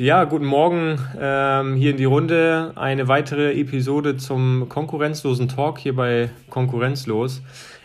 Ja, 0.00 0.24
guten 0.24 0.46
Morgen 0.46 0.98
ähm, 1.20 1.74
hier 1.74 1.90
in 1.90 1.98
die 1.98 2.06
Runde. 2.06 2.72
Eine 2.74 3.06
weitere 3.08 3.52
Episode 3.52 4.16
zum 4.16 4.66
konkurrenzlosen 4.70 5.46
Talk 5.46 5.78
hier 5.78 5.94
bei 5.94 6.30
Konkurrenzlos. 6.48 7.42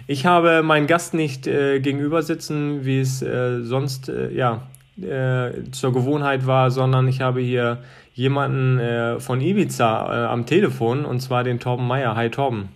Ich 0.08 0.26
habe 0.26 0.64
meinen 0.64 0.88
Gast 0.88 1.14
nicht 1.14 1.46
äh, 1.46 1.82
gegenüber 1.82 2.24
sitzen, 2.24 2.86
wie 2.86 3.02
es 3.02 3.22
äh, 3.22 3.64
sonst 3.64 4.08
äh, 4.08 4.32
ja, 4.32 4.62
äh, 4.98 5.70
zur 5.72 5.92
Gewohnheit 5.92 6.48
war, 6.48 6.72
sondern 6.72 7.06
ich 7.10 7.20
habe 7.20 7.42
hier 7.42 7.80
jemanden 8.14 8.80
äh, 8.80 9.20
von 9.20 9.42
Ibiza 9.42 10.06
äh, 10.06 10.28
am 10.28 10.46
Telefon 10.46 11.04
und 11.04 11.20
zwar 11.20 11.44
den 11.44 11.60
Torben 11.60 11.86
Meyer. 11.86 12.16
Hi 12.16 12.30
Torben. 12.30 12.70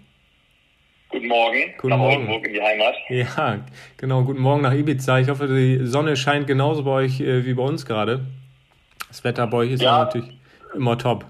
Guten 1.07 1.29
Morgen 1.29 1.59
Guten 1.77 1.87
nach 1.91 1.97
Morgen. 1.97 2.27
Oldenburg 2.27 2.45
in 2.45 2.53
die 2.55 2.61
Heimat. 2.61 2.95
Ja, 3.07 3.59
genau. 3.95 4.21
Guten 4.23 4.41
Morgen 4.41 4.63
nach 4.63 4.73
Ibiza. 4.73 5.17
Ich 5.19 5.29
hoffe, 5.29 5.47
die 5.47 5.85
Sonne 5.85 6.17
scheint 6.17 6.45
genauso 6.45 6.83
bei 6.83 6.91
euch 6.91 7.21
wie 7.21 7.53
bei 7.53 7.63
uns 7.63 7.85
gerade. 7.85 8.25
Das 9.09 9.23
Wetter 9.23 9.47
bei 9.47 9.57
euch 9.57 9.71
ist 9.71 9.81
ja, 9.81 10.05
natürlich 10.05 10.29
immer 10.73 10.97
top. 10.97 11.25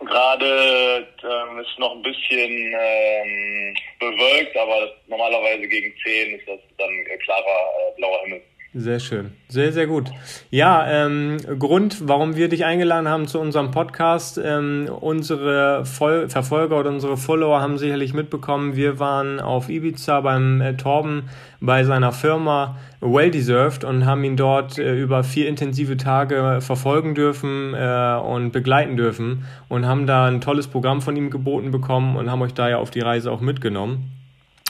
Gerade 0.00 1.06
ähm, 1.22 1.58
ist 1.58 1.78
noch 1.78 1.94
ein 1.94 2.02
bisschen 2.02 2.50
ähm, 2.50 3.76
bewölkt, 3.98 4.56
aber 4.56 4.80
das, 4.80 4.90
normalerweise 5.08 5.66
gegen 5.68 5.92
10 6.04 6.38
ist 6.38 6.48
das 6.48 6.58
dann 6.78 6.90
klarer 7.24 7.40
äh, 7.40 7.96
blauer 7.96 8.20
Himmel. 8.24 8.29
Sehr 8.72 9.00
schön. 9.00 9.32
Sehr, 9.48 9.72
sehr 9.72 9.88
gut. 9.88 10.12
Ja, 10.50 10.86
ähm, 10.88 11.38
Grund, 11.58 12.06
warum 12.06 12.36
wir 12.36 12.48
dich 12.48 12.64
eingeladen 12.64 13.08
haben 13.08 13.26
zu 13.26 13.40
unserem 13.40 13.72
Podcast, 13.72 14.40
ähm, 14.42 14.88
unsere 15.00 15.84
Voll 15.84 16.28
Verfolger 16.28 16.78
oder 16.78 16.90
unsere 16.90 17.16
Follower 17.16 17.60
haben 17.60 17.78
sicherlich 17.78 18.14
mitbekommen, 18.14 18.76
wir 18.76 19.00
waren 19.00 19.40
auf 19.40 19.68
Ibiza 19.68 20.20
beim 20.20 20.60
äh, 20.60 20.76
Torben 20.76 21.24
bei 21.60 21.82
seiner 21.82 22.12
Firma 22.12 22.78
Well 23.00 23.32
Deserved 23.32 23.82
und 23.82 24.06
haben 24.06 24.22
ihn 24.22 24.36
dort 24.36 24.78
äh, 24.78 24.94
über 24.94 25.24
vier 25.24 25.48
intensive 25.48 25.96
Tage 25.96 26.58
verfolgen 26.60 27.16
dürfen 27.16 27.74
äh, 27.74 28.20
und 28.24 28.52
begleiten 28.52 28.96
dürfen 28.96 29.46
und 29.68 29.84
haben 29.84 30.06
da 30.06 30.26
ein 30.26 30.40
tolles 30.40 30.68
Programm 30.68 31.02
von 31.02 31.16
ihm 31.16 31.30
geboten 31.30 31.72
bekommen 31.72 32.14
und 32.14 32.30
haben 32.30 32.40
euch 32.42 32.54
da 32.54 32.68
ja 32.68 32.78
auf 32.78 32.92
die 32.92 33.00
Reise 33.00 33.32
auch 33.32 33.40
mitgenommen. 33.40 34.12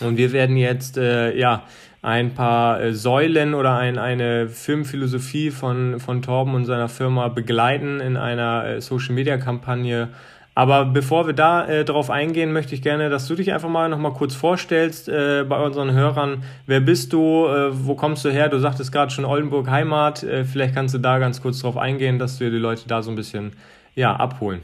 Und 0.00 0.16
wir 0.16 0.32
werden 0.32 0.56
jetzt 0.56 0.96
äh, 0.96 1.36
ja 1.36 1.64
ein 2.02 2.34
paar 2.34 2.80
äh, 2.80 2.94
Säulen 2.94 3.54
oder 3.54 3.76
ein, 3.76 3.98
eine 3.98 4.48
Firmenphilosophie 4.48 5.50
von, 5.50 6.00
von 6.00 6.22
Torben 6.22 6.54
und 6.54 6.64
seiner 6.64 6.88
Firma 6.88 7.28
begleiten 7.28 8.00
in 8.00 8.16
einer 8.16 8.64
äh, 8.64 8.80
Social 8.80 9.14
Media 9.14 9.36
Kampagne. 9.36 10.08
Aber 10.54 10.84
bevor 10.84 11.26
wir 11.26 11.34
da 11.34 11.66
äh, 11.68 11.84
drauf 11.84 12.10
eingehen, 12.10 12.52
möchte 12.52 12.74
ich 12.74 12.82
gerne, 12.82 13.08
dass 13.08 13.28
du 13.28 13.34
dich 13.34 13.52
einfach 13.52 13.68
mal 13.68 13.88
noch 13.88 14.14
kurz 14.14 14.34
vorstellst 14.34 15.08
äh, 15.08 15.44
bei 15.48 15.62
unseren 15.62 15.92
Hörern. 15.92 16.42
Wer 16.66 16.80
bist 16.80 17.12
du? 17.12 17.46
Äh, 17.46 17.86
wo 17.86 17.94
kommst 17.94 18.24
du 18.24 18.30
her? 18.30 18.48
Du 18.48 18.58
sagtest 18.58 18.92
gerade 18.92 19.10
schon 19.12 19.24
Oldenburg 19.24 19.68
Heimat. 19.70 20.22
Äh, 20.22 20.44
vielleicht 20.44 20.74
kannst 20.74 20.94
du 20.94 20.98
da 20.98 21.18
ganz 21.18 21.40
kurz 21.40 21.60
drauf 21.60 21.76
eingehen, 21.76 22.18
dass 22.18 22.40
wir 22.40 22.50
die 22.50 22.58
Leute 22.58 22.88
da 22.88 23.02
so 23.02 23.10
ein 23.10 23.16
bisschen 23.16 23.52
ja, 23.94 24.14
abholen. 24.16 24.62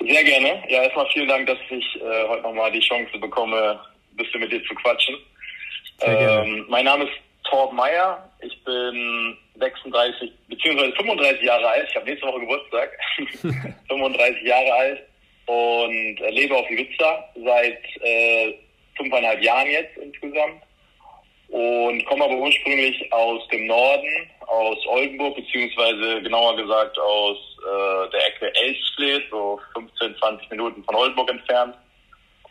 Sehr 0.00 0.24
gerne. 0.24 0.62
Ja, 0.68 0.82
erstmal 0.82 1.06
vielen 1.12 1.28
Dank, 1.28 1.46
dass 1.46 1.58
ich 1.70 2.00
heute 2.28 2.42
nochmal 2.42 2.72
die 2.72 2.80
Chance 2.80 3.16
bekomme, 3.20 3.78
ein 4.10 4.16
bisschen 4.16 4.40
mit 4.40 4.50
dir 4.50 4.62
zu 4.64 4.74
quatschen. 4.74 5.14
Ähm, 6.00 6.66
mein 6.68 6.84
Name 6.84 7.04
ist 7.04 7.12
Torb 7.48 7.72
Meyer. 7.72 8.28
Ich 8.40 8.64
bin 8.64 9.36
36 9.58 10.32
beziehungsweise 10.48 10.92
35 10.96 11.42
Jahre 11.42 11.68
alt. 11.68 11.86
Ich 11.88 11.96
habe 11.96 12.06
nächste 12.06 12.26
Woche 12.26 12.40
Geburtstag. 12.40 12.90
35 13.88 14.42
Jahre 14.42 14.72
alt 14.72 15.02
und 15.46 16.20
äh, 16.20 16.30
lebe 16.30 16.56
auf 16.56 16.70
Ibiza 16.70 17.24
seit 17.34 17.78
äh, 18.02 18.54
fünfeinhalb 18.96 19.42
Jahren 19.42 19.68
jetzt 19.68 19.96
insgesamt 19.96 20.62
und 21.48 22.04
komme 22.06 22.24
aber 22.24 22.36
ursprünglich 22.36 23.12
aus 23.12 23.46
dem 23.48 23.66
Norden, 23.66 24.30
aus 24.46 24.78
Oldenburg, 24.86 25.36
beziehungsweise 25.36 26.22
genauer 26.22 26.56
gesagt 26.56 26.98
aus 26.98 27.36
äh, 27.60 28.10
der 28.10 28.26
Ecke 28.28 28.54
Elsfleth, 28.54 29.28
so 29.30 29.60
15, 29.74 30.16
20 30.16 30.50
Minuten 30.50 30.82
von 30.84 30.94
Oldenburg 30.94 31.30
entfernt. 31.30 31.74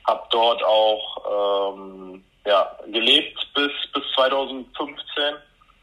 Hab 0.05 0.29
dort 0.29 0.63
auch 0.63 1.75
ähm, 1.75 2.23
ja, 2.45 2.77
gelebt 2.91 3.37
bis, 3.53 3.71
bis 3.93 4.03
2015 4.15 4.97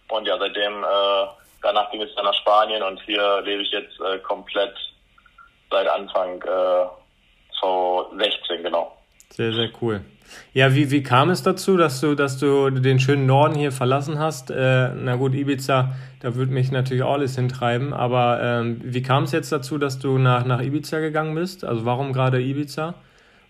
und 0.08 0.26
ja, 0.26 0.38
seitdem, 0.38 0.82
äh, 0.82 1.26
danach 1.62 1.90
ging 1.90 2.02
es 2.02 2.14
dann 2.14 2.24
nach 2.24 2.34
Spanien 2.34 2.82
und 2.82 3.00
hier 3.02 3.40
lebe 3.42 3.62
ich 3.62 3.70
jetzt 3.70 4.00
äh, 4.00 4.18
komplett 4.18 4.74
seit 5.70 5.88
Anfang 5.88 6.42
äh, 6.42 6.86
2016, 7.60 8.62
genau. 8.62 8.96
Sehr, 9.30 9.52
sehr 9.52 9.70
cool. 9.82 10.00
Ja, 10.52 10.74
wie, 10.74 10.90
wie 10.90 11.02
kam 11.02 11.30
es 11.30 11.42
dazu, 11.42 11.76
dass 11.76 12.00
du, 12.00 12.14
dass 12.14 12.38
du 12.38 12.70
den 12.70 13.00
schönen 13.00 13.26
Norden 13.26 13.54
hier 13.54 13.72
verlassen 13.72 14.18
hast? 14.18 14.50
Äh, 14.50 14.90
na 14.94 15.16
gut, 15.16 15.34
Ibiza, 15.34 15.94
da 16.20 16.34
würde 16.34 16.52
mich 16.52 16.70
natürlich 16.70 17.04
alles 17.04 17.36
hintreiben, 17.36 17.94
aber 17.94 18.40
ähm, 18.42 18.80
wie 18.82 19.02
kam 19.02 19.24
es 19.24 19.32
jetzt 19.32 19.52
dazu, 19.52 19.78
dass 19.78 19.98
du 19.98 20.18
nach, 20.18 20.44
nach 20.44 20.60
Ibiza 20.60 20.98
gegangen 21.00 21.34
bist? 21.34 21.64
Also 21.64 21.84
warum 21.84 22.12
gerade 22.12 22.40
Ibiza? 22.40 22.94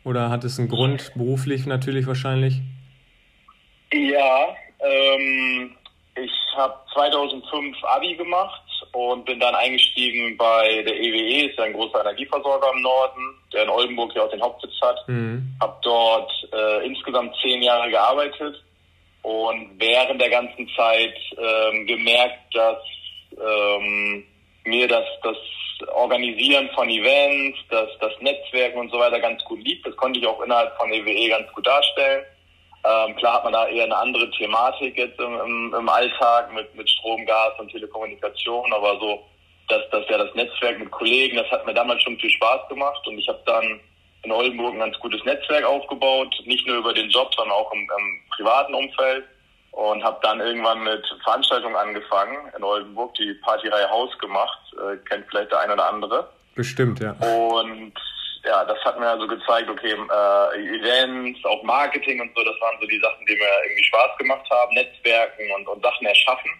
Oder 0.04 0.30
hat 0.30 0.44
es 0.44 0.58
einen 0.58 0.68
Grund, 0.68 1.12
beruflich 1.14 1.66
natürlich 1.66 2.06
wahrscheinlich? 2.06 2.62
Ja, 3.93 4.54
ähm, 4.81 5.76
ich 6.16 6.32
habe 6.56 6.75
2005 6.93 7.76
Abi 7.84 8.16
gemacht 8.16 8.62
und 8.93 9.25
bin 9.25 9.41
dann 9.41 9.54
eingestiegen 9.54 10.37
bei 10.37 10.82
der 10.82 10.97
EWE, 10.99 11.49
ist 11.49 11.59
ja 11.59 11.65
ein 11.65 11.72
großer 11.72 12.00
Energieversorger 12.00 12.71
im 12.75 12.82
Norden, 12.82 13.34
der 13.53 13.65
in 13.65 13.69
Oldenburg 13.69 14.15
ja 14.15 14.22
auch 14.25 14.31
den 14.31 14.43
Hauptsitz 14.43 14.81
hat. 14.82 15.09
Mhm. 15.09 15.56
Habe 15.60 15.77
dort 15.82 16.32
äh, 16.53 16.87
insgesamt 16.87 17.34
zehn 17.41 17.62
Jahre 17.62 17.91
gearbeitet 17.91 18.62
und 19.22 19.71
während 19.78 20.21
der 20.21 20.31
ganzen 20.31 20.69
Zeit 20.77 21.15
ähm, 21.37 21.87
gemerkt, 21.87 22.54
dass 22.54 22.78
ähm, 23.32 24.25
mir 24.65 24.88
das, 24.88 25.04
das 25.22 25.37
Organisieren 25.94 26.69
von 26.75 26.88
Events, 26.88 27.59
das, 27.71 27.88
das 28.00 28.12
Netzwerken 28.21 28.78
und 28.78 28.91
so 28.91 28.98
weiter 28.98 29.21
ganz 29.21 29.43
gut 29.44 29.62
liegt. 29.62 29.87
Das 29.87 29.97
konnte 29.97 30.19
ich 30.19 30.27
auch 30.27 30.41
innerhalb 30.43 30.77
von 30.77 30.93
EWE 30.93 31.28
ganz 31.28 31.53
gut 31.53 31.66
darstellen. 31.66 32.25
Ähm, 32.84 33.16
klar 33.16 33.34
hat 33.34 33.44
man 33.44 33.53
da 33.53 33.66
eher 33.66 33.84
eine 33.84 33.97
andere 33.97 34.31
Thematik 34.31 34.97
jetzt 34.97 35.19
im, 35.19 35.39
im, 35.41 35.75
im 35.77 35.89
Alltag 35.89 36.53
mit, 36.53 36.75
mit 36.75 36.89
Strom, 36.89 37.27
Gas 37.27 37.53
und 37.59 37.71
Telekommunikation, 37.71 38.72
aber 38.72 38.99
so 39.00 39.25
das, 39.69 39.83
das 39.91 40.09
ja 40.09 40.19
das 40.19 40.34
Netzwerk 40.34 40.78
mit 40.78 40.91
Kollegen, 40.91 41.37
das 41.37 41.50
hat 41.50 41.66
mir 41.66 41.75
damals 41.75 42.03
schon 42.03 42.19
viel 42.19 42.31
Spaß 42.31 42.69
gemacht 42.69 43.06
und 43.06 43.19
ich 43.19 43.28
habe 43.28 43.41
dann 43.47 43.81
in 44.22 44.33
Oldenburg 44.33 44.75
ein 44.75 44.81
ganz 44.81 44.99
gutes 44.99 45.22
Netzwerk 45.25 45.65
aufgebaut, 45.65 46.34
nicht 46.44 46.66
nur 46.66 46.78
über 46.78 46.93
den 46.93 47.11
Job, 47.11 47.33
sondern 47.34 47.56
auch 47.56 47.72
im, 47.72 47.81
im 47.81 48.21
privaten 48.31 48.75
Umfeld 48.75 49.25
und 49.72 50.03
habe 50.03 50.19
dann 50.22 50.41
irgendwann 50.41 50.83
mit 50.83 51.05
Veranstaltungen 51.22 51.77
angefangen 51.77 52.37
in 52.56 52.65
Oldenburg, 52.65 53.15
die 53.15 53.34
Partyreihe 53.34 53.89
Haus 53.91 54.16
gemacht, 54.19 54.59
äh, 54.75 54.97
kennt 55.09 55.27
vielleicht 55.28 55.53
der 55.53 55.60
ein 55.60 55.71
oder 55.71 55.89
andere. 55.89 56.28
Bestimmt, 56.55 57.00
ja. 57.00 57.12
Und 57.12 57.93
ja, 58.44 58.65
das 58.65 58.78
hat 58.84 58.99
mir 58.99 59.06
also 59.06 59.26
gezeigt, 59.26 59.69
okay, 59.69 59.93
äh, 59.93 60.78
Events, 60.78 61.44
auch 61.44 61.62
Marketing 61.62 62.21
und 62.21 62.31
so, 62.34 62.44
das 62.44 62.60
waren 62.60 62.76
so 62.81 62.87
die 62.87 63.00
Sachen, 63.00 63.25
die 63.26 63.34
mir 63.34 63.49
irgendwie 63.65 63.84
Spaß 63.84 64.16
gemacht 64.19 64.49
haben, 64.50 64.75
Netzwerken 64.75 65.50
und, 65.56 65.69
und 65.69 65.82
Sachen 65.82 66.06
erschaffen. 66.06 66.50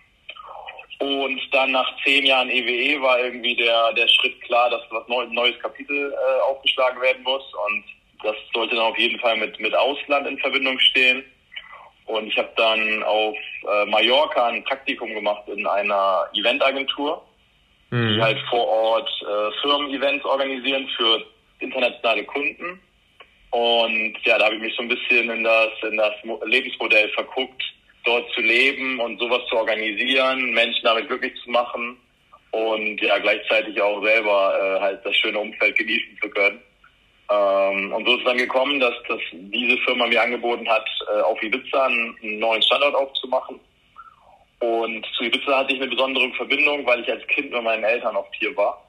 Und 1.01 1.41
dann 1.53 1.71
nach 1.71 1.89
zehn 2.05 2.27
Jahren 2.27 2.51
EWE 2.51 3.01
war 3.01 3.21
irgendwie 3.21 3.55
der, 3.55 3.93
der 3.93 4.09
Schritt 4.09 4.41
klar, 4.43 4.69
dass 4.71 4.83
was 4.91 5.07
neu, 5.07 5.27
neues 5.27 5.59
Kapitel 5.61 6.13
äh, 6.13 6.41
aufgeschlagen 6.43 7.01
werden 7.01 7.23
muss. 7.23 7.45
Und 7.67 7.85
das 8.25 8.35
sollte 8.53 8.75
dann 8.75 8.87
auf 8.87 8.99
jeden 8.99 9.19
Fall 9.21 9.37
mit, 9.37 9.59
mit 9.61 9.75
Ausland 9.75 10.27
in 10.27 10.39
Verbindung 10.39 10.79
stehen. 10.81 11.25
Und 12.07 12.27
ich 12.27 12.37
habe 12.37 12.51
dann 12.57 13.05
auf 13.05 13.37
äh, 13.71 13.85
Mallorca 13.87 14.47
ein 14.47 14.65
Praktikum 14.65 15.15
gemacht 15.15 15.47
in 15.47 15.67
einer 15.67 16.25
Eventagentur 16.35 17.23
die 17.91 17.97
Mhm. 17.97 18.21
halt 18.21 18.39
vor 18.51 18.67
Ort 18.67 19.11
äh, 19.23 19.61
Firmen-Events 19.63 20.25
organisieren 20.25 20.87
für 20.97 21.25
internationale 21.61 22.25
Kunden. 22.25 22.81
Und 23.51 24.15
ja, 24.25 24.39
da 24.39 24.47
habe 24.47 24.57
ich 24.57 24.63
mich 24.63 24.75
so 24.77 24.83
ein 24.83 24.89
bisschen 24.89 25.31
in 25.31 25.45
das, 25.45 25.71
in 25.83 25.97
das 25.97 26.13
Mo- 26.25 26.41
Lebensmodell 26.45 27.09
verguckt, 27.11 27.63
dort 28.05 28.31
zu 28.33 28.41
leben 28.41 29.01
und 29.01 29.19
sowas 29.19 29.41
zu 29.49 29.57
organisieren, 29.57 30.53
Menschen 30.53 30.85
damit 30.85 31.09
glücklich 31.09 31.33
zu 31.43 31.51
machen 31.51 31.97
und 32.51 33.01
ja, 33.01 33.19
gleichzeitig 33.19 33.81
auch 33.81 34.03
selber 34.03 34.55
äh, 34.59 34.81
halt 34.81 35.05
das 35.05 35.17
schöne 35.17 35.39
Umfeld 35.39 35.77
genießen 35.77 36.19
zu 36.23 36.29
können. 36.31 36.61
Ähm, 37.31 37.93
und 37.93 38.07
so 38.07 38.15
ist 38.15 38.21
es 38.21 38.25
dann 38.25 38.39
gekommen, 38.39 38.81
dass, 38.81 38.95
dass 39.09 39.21
diese 39.33 39.79
Firma 39.79 40.07
mir 40.07 40.23
angeboten 40.23 40.69
hat, 40.69 40.89
äh, 41.11 41.21
auf 41.21 41.43
Ibiza 41.43 41.87
einen, 41.87 42.17
einen 42.23 42.39
neuen 42.39 42.63
Standort 42.63 42.95
aufzumachen. 42.95 43.61
Und 44.61 45.07
zu 45.17 45.25
Ibiza 45.25 45.59
hatte 45.59 45.75
ich 45.75 45.81
eine 45.81 45.91
besondere 45.91 46.31
Verbindung, 46.33 46.87
weil 46.87 47.01
ich 47.01 47.11
als 47.11 47.27
Kind 47.29 47.53
mit 47.53 47.63
meinen 47.63 47.85
Eltern 47.85 48.17
oft 48.17 48.35
hier 48.35 48.57
war. 48.57 48.88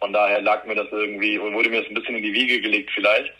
Von 0.00 0.12
daher 0.12 0.40
lag 0.42 0.64
mir 0.66 0.74
das 0.74 0.88
irgendwie, 0.90 1.38
und 1.38 1.54
wurde 1.54 1.70
mir 1.70 1.80
das 1.80 1.88
ein 1.90 1.94
bisschen 1.94 2.16
in 2.16 2.22
die 2.22 2.32
Wiege 2.32 2.60
gelegt 2.60 2.90
vielleicht. 2.94 3.32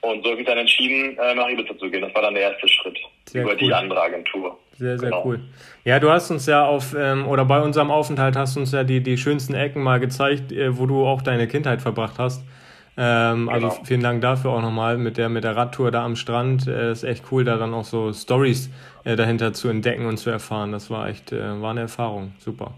Und 0.00 0.22
so 0.24 0.30
habe 0.30 0.40
ich 0.40 0.46
dann 0.46 0.58
entschieden, 0.58 1.16
äh, 1.18 1.34
nach 1.34 1.48
Ibiza 1.48 1.76
zu 1.76 1.90
gehen. 1.90 2.02
Das 2.02 2.14
war 2.14 2.22
dann 2.22 2.34
der 2.34 2.52
erste 2.52 2.68
Schritt 2.68 2.98
Sehr 3.26 3.42
über 3.42 3.52
cool. 3.52 3.58
die 3.58 3.72
andere 3.74 4.00
Agentur. 4.00 4.56
Sehr, 4.76 4.96
sehr 4.96 5.10
Genau. 5.10 5.24
cool. 5.26 5.40
Ja, 5.84 5.98
du 5.98 6.08
hast 6.10 6.30
uns 6.30 6.46
ja 6.46 6.64
auf, 6.64 6.94
ähm, 6.96 7.26
oder 7.26 7.44
bei 7.44 7.60
unserem 7.60 7.90
Aufenthalt 7.90 8.36
hast 8.36 8.54
du 8.54 8.60
uns 8.60 8.70
ja 8.72 8.84
die, 8.84 9.00
die 9.00 9.18
schönsten 9.18 9.54
Ecken 9.54 9.82
mal 9.82 9.98
gezeigt, 9.98 10.52
äh, 10.52 10.78
wo 10.78 10.86
du 10.86 11.04
auch 11.04 11.20
deine 11.22 11.48
Kindheit 11.48 11.82
verbracht 11.82 12.14
hast. 12.18 12.44
Ähm, 12.96 13.48
Also 13.48 13.68
Genau. 13.70 13.84
vielen 13.84 14.02
Dank 14.02 14.22
dafür 14.22 14.52
auch 14.52 14.62
nochmal 14.62 14.98
mit 14.98 15.16
der, 15.16 15.28
mit 15.28 15.42
der 15.42 15.56
Radtour 15.56 15.90
da 15.90 16.04
am 16.04 16.14
Strand. 16.14 16.68
Äh, 16.68 16.92
ist 16.92 17.02
echt 17.02 17.24
cool, 17.32 17.44
da 17.44 17.56
dann 17.56 17.74
auch 17.74 17.84
so 17.84 18.12
Stories 18.12 18.70
äh, 19.04 19.16
dahinter 19.16 19.52
zu 19.52 19.68
entdecken 19.68 20.06
und 20.06 20.16
zu 20.18 20.30
erfahren. 20.30 20.70
Das 20.70 20.90
war 20.90 21.08
echt, 21.08 21.32
äh, 21.32 21.60
war 21.60 21.72
eine 21.72 21.80
Erfahrung. 21.82 22.34
Super. 22.38 22.74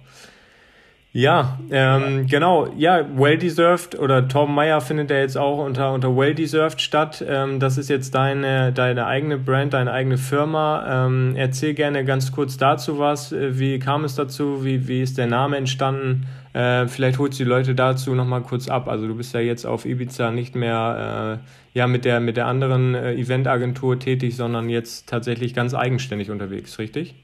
Ja, 1.12 1.58
ähm, 1.72 2.28
genau. 2.28 2.72
Ja, 2.76 3.04
Well 3.16 3.36
Deserved 3.36 3.98
oder 3.98 4.28
Tom 4.28 4.54
Meyer 4.54 4.80
findet 4.80 5.10
ja 5.10 5.18
jetzt 5.18 5.36
auch 5.36 5.58
unter, 5.58 5.92
unter 5.92 6.16
Well 6.16 6.36
Deserved 6.36 6.80
statt. 6.80 7.24
Ähm, 7.26 7.58
das 7.58 7.78
ist 7.78 7.90
jetzt 7.90 8.14
deine, 8.14 8.72
deine 8.72 9.06
eigene 9.06 9.36
Brand, 9.36 9.72
deine 9.72 9.90
eigene 9.90 10.18
Firma. 10.18 11.06
Ähm, 11.06 11.34
erzähl 11.34 11.74
gerne 11.74 12.04
ganz 12.04 12.30
kurz 12.30 12.58
dazu 12.58 13.00
was. 13.00 13.32
Äh, 13.32 13.58
wie 13.58 13.80
kam 13.80 14.04
es 14.04 14.14
dazu? 14.14 14.64
Wie, 14.64 14.86
wie 14.86 15.02
ist 15.02 15.18
der 15.18 15.26
Name 15.26 15.56
entstanden? 15.56 16.28
Äh, 16.52 16.86
vielleicht 16.86 17.18
holst 17.18 17.40
du 17.40 17.44
die 17.44 17.50
Leute 17.50 17.74
dazu 17.74 18.14
nochmal 18.14 18.42
kurz 18.42 18.68
ab. 18.68 18.86
Also 18.86 19.08
du 19.08 19.16
bist 19.16 19.34
ja 19.34 19.40
jetzt 19.40 19.66
auf 19.66 19.86
Ibiza 19.86 20.30
nicht 20.30 20.54
mehr 20.54 21.40
äh, 21.42 21.78
ja, 21.78 21.88
mit, 21.88 22.04
der, 22.04 22.20
mit 22.20 22.36
der 22.36 22.46
anderen 22.46 22.94
äh, 22.94 23.14
Eventagentur 23.14 23.98
tätig, 23.98 24.36
sondern 24.36 24.68
jetzt 24.68 25.08
tatsächlich 25.08 25.54
ganz 25.54 25.74
eigenständig 25.74 26.30
unterwegs, 26.30 26.78
richtig? 26.78 27.16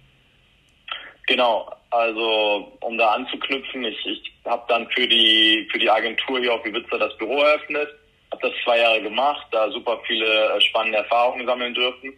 Genau, 1.27 1.69
also 1.91 2.73
um 2.81 2.97
da 2.97 3.13
anzuknüpfen, 3.13 3.85
ich, 3.85 4.07
ich 4.07 4.33
habe 4.45 4.65
dann 4.69 4.89
für 4.91 5.09
die 5.09 5.69
für 5.73 5.79
die 5.79 5.91
Agentur 5.91 6.39
hier 6.39 6.55
auf 6.55 6.65
Ibiza 6.65 6.99
das 6.99 7.17
Büro 7.19 7.41
eröffnet, 7.43 7.89
habe 8.31 8.49
das 8.49 8.53
zwei 8.65 8.79
Jahre 8.79 9.03
gemacht, 9.03 9.45
da 9.51 9.71
super 9.71 10.01
viele 10.07 10.55
äh, 10.55 10.61
spannende 10.61 10.99
Erfahrungen 10.99 11.47
sammeln 11.47 11.75
dürfen. 11.75 12.13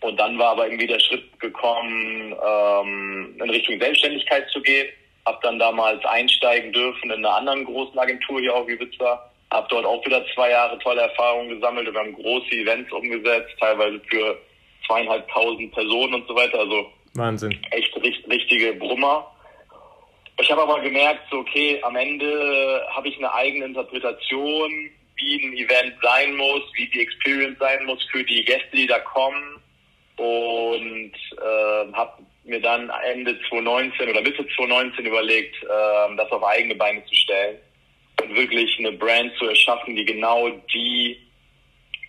Und 0.00 0.18
dann 0.18 0.38
war 0.38 0.50
aber 0.50 0.66
irgendwie 0.66 0.86
der 0.86 1.00
Schritt 1.00 1.38
gekommen, 1.40 2.34
ähm, 2.46 3.36
in 3.42 3.50
Richtung 3.50 3.78
Selbstständigkeit 3.80 4.48
zu 4.50 4.60
gehen. 4.60 4.88
Habe 5.26 5.38
dann 5.42 5.58
damals 5.58 6.04
einsteigen 6.04 6.72
dürfen 6.72 7.10
in 7.10 7.24
einer 7.24 7.34
anderen 7.34 7.64
großen 7.64 7.98
Agentur 7.98 8.40
hier 8.40 8.54
auf 8.54 8.68
Ibiza. 8.68 9.30
Habe 9.50 9.66
dort 9.70 9.84
auch 9.84 10.04
wieder 10.04 10.24
zwei 10.34 10.50
Jahre 10.50 10.78
tolle 10.78 11.02
Erfahrungen 11.02 11.48
gesammelt. 11.48 11.92
Wir 11.92 11.98
haben 11.98 12.12
große 12.12 12.52
Events 12.52 12.92
umgesetzt, 12.92 13.54
teilweise 13.58 14.00
für 14.08 14.38
zweieinhalbtausend 14.86 15.72
Personen 15.72 16.14
und 16.14 16.28
so 16.28 16.34
weiter. 16.36 16.60
Also 16.60 16.92
Wahnsinn. 17.16 17.58
Echt 17.70 17.94
richtige 18.28 18.72
Brummer. 18.74 19.30
Ich 20.40 20.50
habe 20.50 20.62
aber 20.62 20.80
gemerkt, 20.80 21.22
so, 21.30 21.38
okay, 21.38 21.80
am 21.82 21.96
Ende 21.96 22.86
habe 22.90 23.08
ich 23.08 23.16
eine 23.16 23.32
eigene 23.32 23.66
Interpretation, 23.66 24.90
wie 25.16 25.42
ein 25.42 25.52
Event 25.54 25.94
sein 26.02 26.36
muss, 26.36 26.62
wie 26.74 26.88
die 26.88 27.00
Experience 27.00 27.58
sein 27.58 27.84
muss 27.86 28.02
für 28.10 28.22
die 28.22 28.44
Gäste, 28.44 28.76
die 28.76 28.86
da 28.86 28.98
kommen. 28.98 29.62
Und 30.16 31.12
äh, 31.38 31.92
habe 31.92 32.22
mir 32.44 32.60
dann 32.60 32.90
Ende 33.04 33.38
2019 33.48 34.10
oder 34.10 34.20
Mitte 34.20 34.46
2019 34.56 35.06
überlegt, 35.06 35.56
äh, 35.62 36.16
das 36.16 36.30
auf 36.30 36.44
eigene 36.44 36.74
Beine 36.74 37.04
zu 37.06 37.14
stellen 37.14 37.58
und 38.22 38.34
wirklich 38.34 38.78
eine 38.78 38.92
Brand 38.92 39.32
zu 39.38 39.46
erschaffen, 39.46 39.96
die 39.96 40.04
genau 40.04 40.48
die 40.72 41.25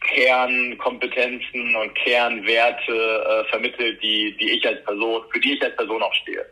Kernkompetenzen 0.08 1.76
und 1.76 1.96
Kernwerte 1.96 2.92
äh, 2.92 3.50
vermittelt, 3.50 4.02
die, 4.02 4.36
die 4.40 4.52
ich 4.52 4.68
als 4.68 4.84
Person, 4.84 5.22
für 5.32 5.40
die 5.40 5.54
ich 5.54 5.64
als 5.64 5.76
Person 5.76 6.02
auch 6.02 6.14
stehe, 6.14 6.46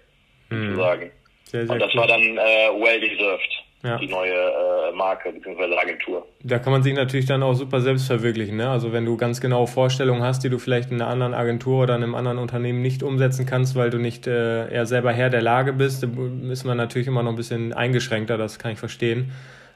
mhm. 0.49 0.69
sozusagen. 0.69 1.11
Sehr, 1.45 1.65
sehr 1.65 1.73
und 1.73 1.79
das 1.79 1.93
cool. 1.93 2.01
war 2.01 2.07
dann 2.07 2.21
äh, 2.21 2.69
well 2.79 2.99
deserved. 2.99 3.65
Ja. 3.83 3.99
die 3.99 4.07
neue 4.07 4.33
äh, 4.33 4.95
Marke 4.95 5.31
bzw. 5.31 5.77
Agentur. 5.77 6.25
Da 6.41 6.57
kann 6.57 6.73
man 6.73 6.81
sich 6.81 6.95
natürlich 6.95 7.27
dann 7.27 7.43
auch 7.43 7.53
super 7.53 7.81
selbst 7.81 8.07
verwirklichen. 8.07 8.57
Ne? 8.57 8.67
Also 8.67 8.91
wenn 8.93 9.05
du 9.05 9.15
ganz 9.15 9.41
genaue 9.41 9.67
Vorstellungen 9.67 10.23
hast, 10.23 10.43
die 10.43 10.49
du 10.49 10.57
vielleicht 10.57 10.89
in 10.89 10.99
einer 10.99 11.11
anderen 11.11 11.35
Agentur 11.35 11.83
oder 11.83 11.95
in 11.95 12.01
einem 12.01 12.15
anderen 12.15 12.39
Unternehmen 12.39 12.81
nicht 12.81 13.03
umsetzen 13.03 13.45
kannst, 13.45 13.75
weil 13.75 13.91
du 13.91 13.99
nicht 13.99 14.25
äh, 14.25 14.73
eher 14.73 14.87
selber 14.87 15.13
Herr 15.13 15.29
der 15.29 15.43
Lage 15.43 15.71
bist, 15.71 16.03
ist 16.49 16.63
man 16.63 16.77
natürlich 16.77 17.07
immer 17.07 17.21
noch 17.21 17.29
ein 17.29 17.35
bisschen 17.35 17.73
eingeschränkter, 17.73 18.39
das 18.39 18.57
kann 18.57 18.71
ich 18.71 18.79
verstehen. 18.79 19.31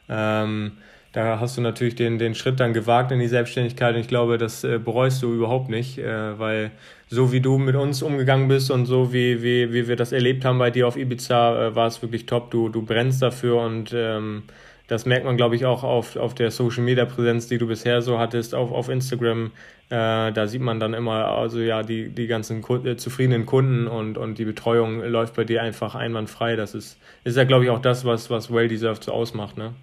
Ähm, 0.10 0.78
da 1.12 1.40
hast 1.40 1.58
du 1.58 1.62
natürlich 1.62 1.96
den, 1.96 2.20
den 2.20 2.36
Schritt 2.36 2.60
dann 2.60 2.74
gewagt 2.74 3.12
in 3.12 3.20
die 3.20 3.28
Selbstständigkeit 3.28 3.96
und 3.96 4.02
ich 4.02 4.08
glaube, 4.08 4.38
das 4.38 4.64
äh, 4.64 4.78
bereust 4.78 5.24
du 5.24 5.34
überhaupt 5.34 5.70
nicht, 5.70 5.98
äh, 5.98 6.38
weil 6.38 6.72
so 7.08 7.32
wie 7.32 7.42
du 7.42 7.58
mit 7.58 7.76
uns 7.76 8.04
umgegangen 8.04 8.48
bist 8.48 8.70
und 8.70 8.86
so 8.86 9.12
wie, 9.12 9.42
wie, 9.42 9.74
wie 9.74 9.88
wir 9.88 9.96
das 9.96 10.12
erlebt 10.12 10.46
haben 10.46 10.60
bei 10.60 10.70
dir 10.70 10.88
auf 10.88 10.98
Ibiza, 10.98 11.70
äh, 11.70 11.76
war 11.76 11.88
es 11.88 12.02
wirklich 12.04 12.28
top. 12.28 12.52
Du, 12.52 12.70
du 12.70 12.84
brennst 12.84 13.22
dafür 13.24 13.62
und 13.62 13.92
ähm, 13.96 14.44
das 14.88 15.06
merkt 15.06 15.26
man, 15.26 15.38
glaube 15.38 15.56
ich, 15.56 15.66
auch 15.66 15.84
auf, 15.84 16.16
auf 16.16 16.36
der 16.36 16.52
Social 16.52 16.84
Media 16.84 17.06
Präsenz, 17.06 17.48
die 17.48 17.58
du 17.58 17.68
bisher 17.68 18.02
so 18.04 18.20
hattest, 18.20 18.54
auf, 18.54 18.72
auf 18.72 18.90
Instagram. 18.90 19.52
Äh, 19.90 20.32
da 20.32 20.48
sieht 20.48 20.62
man 20.62 20.80
dann 20.80 20.94
immer, 20.94 21.26
also 21.26 21.60
ja, 21.60 21.82
die, 21.82 22.10
die 22.10 22.28
ganzen 22.28 22.64
äh, 22.86 22.98
zufriedenen 22.98 23.48
Kunden 23.48 23.88
und, 23.88 24.18
und 24.20 24.38
die 24.38 24.46
Betreuung 24.46 25.02
läuft 25.04 25.36
bei 25.36 25.44
dir 25.44 25.64
einfach 25.64 25.96
einwandfrei. 25.96 26.56
Das 26.56 26.76
ist, 26.76 27.00
ist 27.24 27.38
ja, 27.38 27.46
glaube 27.46 27.66
ich, 27.66 27.72
auch 27.72 27.82
das, 27.82 28.06
was, 28.06 28.30
was 28.30 28.54
Well 28.54 28.68
Deserved 28.68 29.04
so 29.04 29.12
ausmacht, 29.12 29.58
ne? 29.58 29.74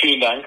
Vielen 0.00 0.20
Dank. 0.20 0.46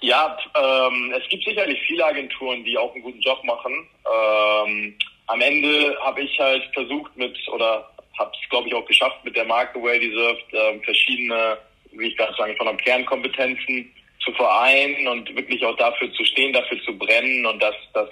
Ja, 0.00 0.36
ähm, 0.54 1.14
es 1.16 1.28
gibt 1.28 1.44
sicherlich 1.44 1.80
viele 1.86 2.04
Agenturen, 2.04 2.64
die 2.64 2.76
auch 2.76 2.92
einen 2.94 3.02
guten 3.02 3.20
Job 3.20 3.42
machen. 3.44 3.88
Ähm, 4.06 4.96
am 5.26 5.40
Ende 5.40 5.96
habe 6.02 6.20
ich 6.22 6.38
halt 6.38 6.62
versucht 6.74 7.16
mit, 7.16 7.36
oder 7.48 7.90
habe 8.18 8.30
es 8.40 8.48
glaube 8.48 8.68
ich 8.68 8.74
auch 8.74 8.86
geschafft, 8.86 9.24
mit 9.24 9.36
der 9.36 9.44
Marke 9.44 9.82
Well 9.82 9.98
Deserved 9.98 10.44
ähm, 10.52 10.82
verschiedene, 10.82 11.58
wie 11.92 12.08
ich 12.08 12.16
gerade 12.16 12.34
sagen, 12.36 12.56
von 12.56 12.76
Kernkompetenzen 12.76 13.92
zu 14.24 14.32
vereinen 14.32 15.08
und 15.08 15.34
wirklich 15.34 15.64
auch 15.64 15.76
dafür 15.76 16.12
zu 16.12 16.24
stehen, 16.24 16.52
dafür 16.52 16.80
zu 16.82 16.96
brennen 16.96 17.46
und 17.46 17.62
das, 17.62 17.74
das 17.94 18.08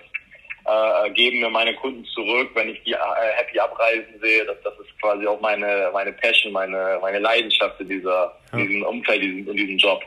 äh, 0.67 1.11
geben 1.11 1.41
mir 1.41 1.51
meine 1.51 1.75
Kunden 1.75 2.05
zurück, 2.07 2.51
wenn 2.55 2.71
ich 2.71 2.83
die 2.85 2.93
äh, 2.93 2.97
happy 3.37 3.59
abreisen 3.59 4.19
sehe. 4.21 4.45
Das, 4.45 4.57
das 4.63 4.75
ist 4.79 5.01
quasi 5.01 5.27
auch 5.27 5.41
meine, 5.41 5.91
meine 5.93 6.13
Passion, 6.13 6.53
meine, 6.53 6.99
meine 7.03 7.19
Leidenschaft 7.19 7.81
in 7.81 7.89
dieser, 7.89 8.37
in 8.53 8.69
diesem 8.69 8.83
Umfeld, 8.85 9.23
in 9.23 9.57
diesem 9.57 9.77
Job. 9.79 10.03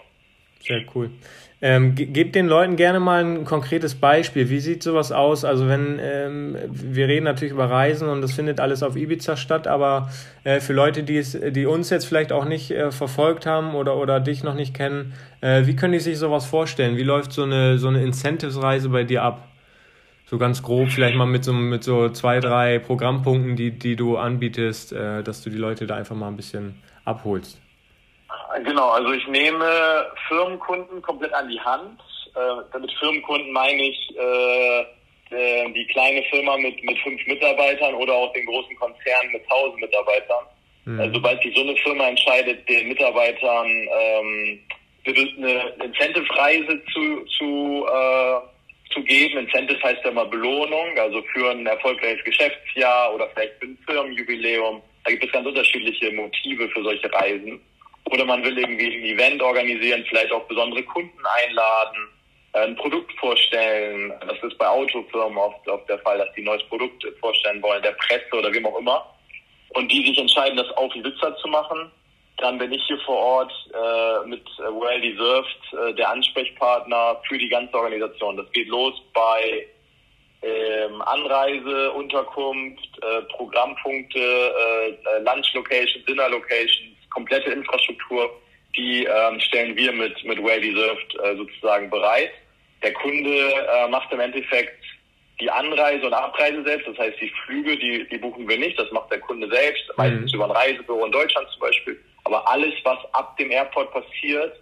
Sehr 0.66 0.84
cool. 0.96 1.12
Ähm, 1.60 1.96
gebt 1.96 2.36
den 2.36 2.48
Leuten 2.48 2.76
gerne 2.76 3.00
mal 3.00 3.26
ein 3.26 3.44
konkretes 3.44 3.96
Beispiel. 3.96 4.48
Wie 4.52 4.60
sieht 4.60 4.84
sowas 4.84 5.12
aus? 5.12 5.44
Also 5.44 5.68
wenn 5.68 5.98
ähm, 6.00 6.56
wir 6.70 7.08
reden 7.08 7.24
natürlich 7.24 7.52
über 7.52 7.68
Reisen 7.68 8.10
und 8.10 8.22
das 8.22 8.34
findet 8.34 8.60
alles 8.60 8.84
auf 8.84 8.96
Ibiza 8.96 9.36
statt, 9.36 9.66
aber 9.66 10.12
äh, 10.44 10.60
für 10.60 10.74
Leute, 10.74 11.02
die 11.02 11.18
es, 11.18 11.32
die 11.32 11.66
uns 11.66 11.90
jetzt 11.90 12.06
vielleicht 12.06 12.32
auch 12.32 12.46
nicht 12.46 12.70
äh, 12.70 12.92
verfolgt 12.92 13.48
haben 13.48 13.74
oder 13.74 13.98
oder 13.98 14.20
dich 14.20 14.44
noch 14.44 14.54
nicht 14.54 14.76
kennen, 14.76 15.14
äh, 15.42 15.66
wie 15.66 15.76
können 15.76 15.94
die 15.94 16.00
sich 16.00 16.20
sowas 16.20 16.46
vorstellen? 16.46 16.96
Wie 16.96 17.04
läuft 17.04 17.32
so 17.32 17.42
eine 17.42 17.80
so 17.80 17.88
eine 17.88 18.04
Incentives-Reise 18.04 18.90
bei 18.90 19.04
dir 19.04 19.24
ab? 19.24 19.48
So 20.28 20.38
ganz 20.38 20.62
grob, 20.62 20.90
vielleicht 20.90 21.16
mal 21.16 21.26
mit 21.26 21.44
so 21.44 21.54
mit 21.54 21.84
so 21.84 22.10
zwei 22.10 22.40
drei 22.40 22.78
Programmpunkten, 22.78 23.56
die 23.56 23.72
die 23.72 23.96
du 23.96 24.18
anbietest, 24.18 24.94
äh, 24.94 25.24
dass 25.24 25.42
du 25.42 25.50
die 25.50 25.58
Leute 25.58 25.88
da 25.88 25.96
einfach 25.96 26.16
mal 26.16 26.28
ein 26.28 26.36
bisschen 26.36 26.76
abholst. 27.04 27.60
Genau, 28.64 28.90
also 28.90 29.12
ich 29.12 29.28
nehme 29.28 30.08
Firmenkunden 30.28 31.02
komplett 31.02 31.34
an 31.34 31.50
die 31.50 31.60
Hand. 31.60 32.00
Äh, 32.36 32.80
mit 32.80 32.92
Firmenkunden 33.00 33.52
meine 33.52 33.84
ich 33.84 34.16
äh, 34.18 34.82
äh, 35.30 35.72
die 35.74 35.86
kleine 35.88 36.24
Firma 36.24 36.58
mit, 36.58 36.82
mit 36.84 36.98
fünf 37.00 37.26
Mitarbeitern 37.28 37.94
oder 37.96 38.14
auch 38.14 38.34
den 38.34 38.46
großen 38.46 38.76
Konzern 38.78 39.32
mit 39.32 39.48
tausend 39.48 39.82
Mitarbeitern. 39.82 40.46
Mhm. 40.86 41.00
Also, 41.00 41.14
sobald 41.16 41.42
sich 41.42 41.56
so 41.56 41.62
eine 41.62 41.76
Firma 41.78 42.08
entscheidet, 42.08 42.68
den 42.70 42.88
Mitarbeitern 42.88 43.68
ähm, 43.68 44.60
eine 45.06 45.74
Incentive-Reise 45.84 46.82
zu, 46.94 47.26
zu, 47.38 47.86
äh, 47.88 48.94
zu 48.94 49.04
geben. 49.04 49.40
Incentive 49.40 49.82
heißt 49.84 50.04
ja 50.04 50.12
mal 50.12 50.28
Belohnung, 50.28 50.98
also 50.98 51.22
für 51.34 51.52
ein 51.52 51.66
erfolgreiches 51.66 52.24
Geschäftsjahr 52.24 53.14
oder 53.14 53.30
vielleicht 53.30 53.54
für 53.60 53.66
ein 53.66 53.78
Firmenjubiläum. 53.86 54.82
Da 55.04 55.12
gibt 55.12 55.26
es 55.26 55.32
ganz 55.32 55.48
unterschiedliche 55.48 56.12
Motive 56.12 56.70
für 56.70 56.84
solche 56.84 57.12
Reisen. 57.14 57.62
Oder 58.10 58.26
man 58.26 58.44
will 58.44 58.58
irgendwie 58.58 58.98
ein 58.98 59.04
Event 59.04 59.42
organisieren, 59.42 60.06
vielleicht 60.08 60.32
auch 60.32 60.44
besondere 60.48 60.84
Kunden 60.84 61.26
einladen, 61.26 62.08
äh, 62.54 62.60
ein 62.60 62.76
Produkt 62.76 63.12
vorstellen. 63.20 64.14
Das 64.26 64.42
ist 64.44 64.58
bei 64.58 64.68
Autofirmen 64.68 65.38
oft, 65.38 65.68
oft 65.68 65.90
der 65.90 66.00
Fall, 66.00 66.18
dass 66.18 66.32
die 66.34 66.42
ein 66.42 66.46
neues 66.46 66.64
Produkt 66.64 67.06
vorstellen 67.20 67.62
wollen, 67.62 67.82
der 67.82 67.92
Presse 67.92 68.34
oder 68.34 68.54
wem 68.54 68.66
auch 68.66 68.80
immer. 68.80 69.14
Und 69.70 69.92
die 69.92 70.06
sich 70.06 70.18
entscheiden, 70.18 70.58
das 70.58 70.70
auf 70.78 70.96
Ibiza 70.96 71.36
zu 71.38 71.48
machen. 71.48 71.92
Dann 72.38 72.60
bin 72.60 72.72
ich 72.72 72.84
hier 72.86 73.00
vor 73.00 73.18
Ort 73.18 73.52
äh, 73.74 74.28
mit 74.28 74.46
Well 74.60 75.02
Deserved 75.02 75.58
äh, 75.74 75.94
der 75.96 76.12
Ansprechpartner 76.12 77.20
für 77.28 77.38
die 77.38 77.50
ganze 77.50 77.76
Organisation. 77.76 78.38
Das 78.38 78.50
geht 78.52 78.68
los 78.68 78.94
bei 79.14 79.68
ähm, 80.44 81.02
Anreise, 81.02 81.92
Unterkunft, 81.94 82.88
äh, 83.02 83.22
Programmpunkte, 83.36 84.20
äh, 84.20 84.90
äh 84.90 85.20
Lunch 85.24 85.52
Location, 85.54 86.06
Dinner 86.06 86.30
Location, 86.30 86.96
komplette 87.18 87.50
Infrastruktur, 87.50 88.30
die 88.76 89.06
ähm, 89.06 89.40
stellen 89.40 89.76
wir 89.76 89.92
mit, 89.92 90.24
mit 90.24 90.38
Well 90.44 90.62
Deserved 90.62 91.16
äh, 91.24 91.36
sozusagen 91.36 91.90
bereit. 91.90 92.30
Der 92.84 92.94
Kunde 92.94 93.36
äh, 93.36 93.88
macht 93.90 94.12
im 94.14 94.20
Endeffekt 94.20 94.84
die 95.40 95.50
Anreise 95.50 96.06
und 96.06 96.14
Abreise 96.14 96.64
selbst, 96.64 96.88
das 96.88 96.98
heißt 97.00 97.20
die 97.20 97.32
Flüge, 97.44 97.76
die, 97.76 98.08
die 98.08 98.20
buchen 98.20 98.48
wir 98.48 98.60
nicht, 98.60 98.78
das 98.78 98.92
macht 98.92 99.12
der 99.12 99.20
Kunde 99.20 99.50
selbst, 99.50 99.84
mhm. 99.90 99.94
meistens 99.98 100.34
über 100.34 100.46
ein 100.46 100.52
Reisebüro 100.52 101.06
in 101.06 101.12
Deutschland 101.12 101.48
zum 101.50 101.62
Beispiel. 101.62 102.00
Aber 102.26 102.48
alles, 102.48 102.74
was 102.84 103.00
ab 103.14 103.36
dem 103.38 103.50
Airport 103.50 103.92
passiert, 103.92 104.54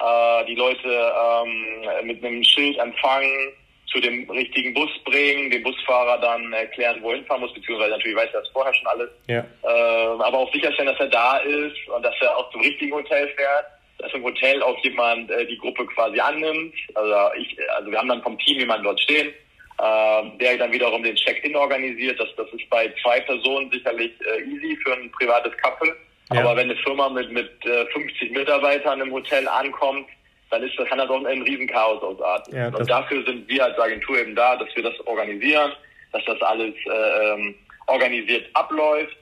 äh, 0.00 0.44
die 0.46 0.56
Leute 0.56 0.88
ähm, 0.88 2.06
mit 2.06 2.24
einem 2.24 2.42
Schild 2.42 2.78
empfangen, 2.78 3.52
zu 3.92 4.00
dem 4.00 4.28
richtigen 4.30 4.72
Bus 4.74 4.90
bringen, 5.04 5.50
dem 5.50 5.62
Busfahrer 5.62 6.18
dann 6.18 6.52
erklären, 6.52 7.02
wohin 7.02 7.24
fahren 7.26 7.42
muss, 7.42 7.52
beziehungsweise 7.52 7.90
natürlich 7.90 8.16
weiß 8.16 8.30
er 8.32 8.40
das 8.40 8.48
vorher 8.48 8.74
schon 8.74 8.86
alles. 8.86 9.10
Ja. 9.28 9.44
Äh, 9.62 10.22
aber 10.22 10.38
auch 10.38 10.52
sicherstellen, 10.52 10.88
dass 10.88 11.00
er 11.00 11.08
da 11.08 11.38
ist 11.38 11.88
und 11.94 12.02
dass 12.02 12.14
er 12.20 12.36
auch 12.36 12.50
zum 12.50 12.62
richtigen 12.62 12.92
Hotel 12.92 13.28
fährt, 13.36 13.66
dass 13.98 14.12
im 14.14 14.24
Hotel 14.24 14.62
auch 14.62 14.78
jemand 14.82 15.30
äh, 15.30 15.46
die 15.46 15.58
Gruppe 15.58 15.86
quasi 15.86 16.18
annimmt. 16.18 16.74
Also 16.94 17.34
ich, 17.38 17.56
also 17.76 17.90
wir 17.90 17.98
haben 17.98 18.08
dann 18.08 18.22
vom 18.22 18.38
Team 18.38 18.58
jemanden 18.58 18.84
dort 18.84 19.00
stehen, 19.00 19.28
äh, 19.28 20.38
der 20.40 20.56
dann 20.56 20.72
wiederum 20.72 21.02
den 21.02 21.16
Check-in 21.16 21.54
organisiert. 21.54 22.18
Das, 22.18 22.28
das 22.36 22.48
ist 22.52 22.68
bei 22.70 22.92
zwei 23.02 23.20
Personen 23.20 23.70
sicherlich 23.70 24.12
äh, 24.20 24.42
easy 24.42 24.76
für 24.82 24.94
ein 24.94 25.10
privates 25.12 25.52
Couple. 25.58 25.94
Ja. 26.32 26.40
Aber 26.40 26.56
wenn 26.56 26.70
eine 26.70 26.80
Firma 26.80 27.10
mit, 27.10 27.30
mit 27.30 27.50
äh, 27.66 27.84
50 27.92 28.32
Mitarbeitern 28.32 29.00
im 29.00 29.12
Hotel 29.12 29.46
ankommt, 29.48 30.08
dann 30.52 30.62
ist 30.62 30.78
das, 30.78 30.86
kann 30.86 30.98
das 30.98 31.08
auch 31.08 31.24
ein 31.24 31.42
Riesenchaos 31.42 32.02
ausarten. 32.02 32.54
Ja, 32.54 32.68
und 32.68 32.88
dafür 32.88 33.24
sind 33.24 33.48
wir 33.48 33.64
als 33.64 33.78
Agentur 33.78 34.18
eben 34.18 34.34
da, 34.36 34.54
dass 34.56 34.68
wir 34.76 34.82
das 34.82 34.94
organisieren, 35.06 35.72
dass 36.12 36.22
das 36.26 36.40
alles 36.42 36.74
äh, 36.84 37.32
ähm, 37.32 37.54
organisiert 37.86 38.44
abläuft. 38.52 39.16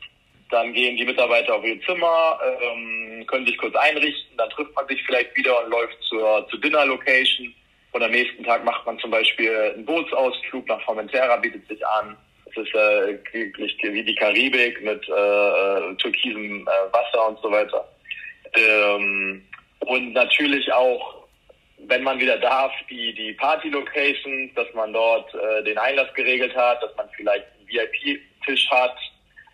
Dann 0.50 0.72
gehen 0.72 0.96
die 0.96 1.04
Mitarbeiter 1.04 1.54
auf 1.54 1.64
ihr 1.64 1.80
Zimmer, 1.82 2.40
ähm, 2.60 3.24
können 3.28 3.46
sich 3.46 3.56
kurz 3.58 3.76
einrichten, 3.76 4.36
dann 4.36 4.50
trifft 4.50 4.74
man 4.74 4.88
sich 4.88 5.00
vielleicht 5.06 5.36
wieder 5.36 5.64
und 5.64 5.70
läuft 5.70 5.96
zur, 6.02 6.48
zur 6.48 6.60
Dinner-Location. 6.60 7.54
Und 7.92 8.02
am 8.02 8.10
nächsten 8.10 8.42
Tag 8.42 8.64
macht 8.64 8.84
man 8.84 8.98
zum 8.98 9.12
Beispiel 9.12 9.72
einen 9.74 9.84
Bootsausflug 9.84 10.66
nach 10.66 10.82
Formentera, 10.82 11.36
bietet 11.36 11.66
sich 11.68 11.86
an. 11.86 12.16
Es 12.46 12.56
ist 12.56 12.74
äh, 12.74 13.18
wie 13.32 14.02
die 14.02 14.14
Karibik 14.16 14.82
mit 14.82 15.08
äh, 15.08 15.12
äh, 15.12 15.94
türkisem 15.94 16.66
äh, 16.66 16.92
Wasser 16.92 17.28
und 17.28 17.38
so 17.40 17.52
weiter. 17.52 17.86
Ähm, 18.56 19.44
und 19.86 20.12
natürlich 20.12 20.72
auch, 20.72 21.19
wenn 21.86 22.02
man 22.02 22.18
wieder 22.20 22.36
darf, 22.38 22.72
die, 22.88 23.14
die 23.14 23.32
Party-Locations, 23.32 24.54
dass 24.54 24.72
man 24.74 24.92
dort 24.92 25.32
äh, 25.34 25.62
den 25.64 25.78
Einlass 25.78 26.12
geregelt 26.14 26.54
hat, 26.54 26.82
dass 26.82 26.94
man 26.96 27.08
vielleicht 27.16 27.46
einen 27.58 27.68
VIP-Tisch 27.68 28.70
hat, 28.70 28.96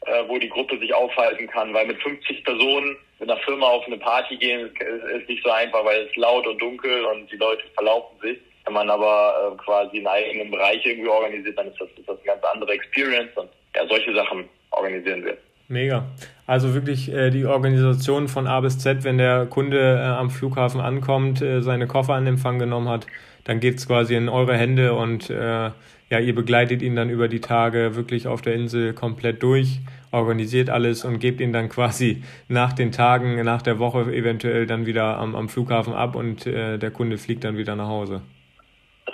äh, 0.06 0.22
wo 0.26 0.38
die 0.38 0.48
Gruppe 0.48 0.78
sich 0.78 0.92
aufhalten 0.92 1.48
kann, 1.48 1.72
weil 1.72 1.86
mit 1.86 2.02
50 2.02 2.44
Personen 2.44 2.96
mit 3.18 3.30
einer 3.30 3.40
Firma 3.40 3.68
auf 3.68 3.86
eine 3.86 3.96
Party 3.96 4.36
gehen 4.36 4.70
ist 5.16 5.28
nicht 5.28 5.42
so 5.42 5.50
einfach, 5.50 5.84
weil 5.84 6.02
es 6.02 6.16
laut 6.16 6.46
und 6.46 6.60
dunkel 6.60 7.04
und 7.06 7.30
die 7.30 7.36
Leute 7.36 7.64
verlaufen 7.74 8.18
sich. 8.20 8.38
Wenn 8.64 8.74
man 8.74 8.90
aber 8.90 9.52
äh, 9.52 9.62
quasi 9.62 9.98
einen 9.98 10.06
eigenen 10.06 10.50
Bereich 10.50 10.84
irgendwie 10.84 11.08
organisiert, 11.08 11.56
dann 11.56 11.68
ist 11.68 11.80
das, 11.80 11.88
ist 11.96 12.08
das 12.08 12.18
eine 12.18 12.26
ganz 12.26 12.44
andere 12.44 12.72
Experience 12.72 13.30
und 13.36 13.48
ja, 13.74 13.86
solche 13.86 14.14
Sachen 14.14 14.48
organisieren 14.70 15.24
wir. 15.24 15.38
Mega. 15.68 16.06
Also 16.46 16.74
wirklich 16.74 17.12
äh, 17.12 17.30
die 17.30 17.44
Organisation 17.44 18.28
von 18.28 18.46
A 18.46 18.60
bis 18.60 18.78
Z, 18.78 19.02
wenn 19.02 19.18
der 19.18 19.46
Kunde 19.46 19.78
äh, 19.78 20.04
am 20.04 20.30
Flughafen 20.30 20.80
ankommt, 20.80 21.42
äh, 21.42 21.60
seine 21.60 21.86
Koffer 21.86 22.16
in 22.18 22.26
Empfang 22.26 22.58
genommen 22.58 22.88
hat, 22.88 23.06
dann 23.44 23.60
geht 23.60 23.76
es 23.76 23.86
quasi 23.86 24.14
in 24.14 24.28
eure 24.28 24.56
Hände 24.56 24.94
und 24.94 25.28
äh, 25.30 25.70
ja, 26.08 26.20
ihr 26.20 26.34
begleitet 26.34 26.82
ihn 26.82 26.94
dann 26.94 27.10
über 27.10 27.26
die 27.26 27.40
Tage 27.40 27.96
wirklich 27.96 28.28
auf 28.28 28.42
der 28.42 28.54
Insel 28.54 28.92
komplett 28.92 29.42
durch, 29.42 29.80
organisiert 30.12 30.70
alles 30.70 31.04
und 31.04 31.18
gebt 31.18 31.40
ihn 31.40 31.52
dann 31.52 31.68
quasi 31.68 32.22
nach 32.48 32.72
den 32.72 32.92
Tagen, 32.92 33.42
nach 33.44 33.62
der 33.62 33.80
Woche 33.80 34.02
eventuell 34.12 34.66
dann 34.66 34.86
wieder 34.86 35.18
am, 35.18 35.34
am 35.34 35.48
Flughafen 35.48 35.94
ab 35.94 36.14
und 36.14 36.46
äh, 36.46 36.78
der 36.78 36.92
Kunde 36.92 37.18
fliegt 37.18 37.42
dann 37.42 37.56
wieder 37.56 37.74
nach 37.74 37.88
Hause. 37.88 38.22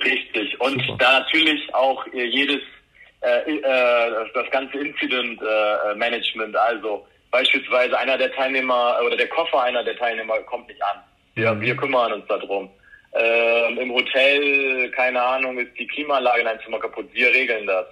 Richtig. 0.05 0.61
Und 0.61 0.81
Super. 0.81 0.97
da 0.99 1.21
natürlich 1.21 1.75
auch 1.75 2.05
jedes, 2.13 2.57
äh, 2.57 2.59
äh, 2.59 2.82
das 3.23 4.51
ganze 4.51 4.79
Incident 4.79 5.41
äh, 5.41 5.95
Management, 5.95 6.57
also 6.57 7.07
beispielsweise 7.31 7.99
einer 7.99 8.19
der 8.19 8.33
Teilnehmer 8.33 8.99
oder 9.05 9.17
der 9.17 9.29
Koffer 9.29 9.63
einer 9.63 9.85
der 9.85 9.97
Teilnehmer 9.97 10.39
kommt 10.41 10.69
nicht 10.69 10.83
an. 10.83 10.99
Wir, 11.35 11.53
mhm. 11.53 11.61
wir 11.61 11.77
kümmern 11.77 12.13
uns 12.13 12.27
darum. 12.27 12.69
Ähm, 13.15 13.79
Im 13.79 13.93
Hotel, 13.93 14.91
keine 14.91 15.23
Ahnung, 15.23 15.59
ist 15.59 15.79
die 15.79 15.87
Klimaanlage 15.87 16.41
in 16.41 16.47
einem 16.47 16.61
Zimmer 16.65 16.79
kaputt. 16.79 17.09
Wir 17.13 17.29
regeln 17.29 17.67
das. 17.67 17.87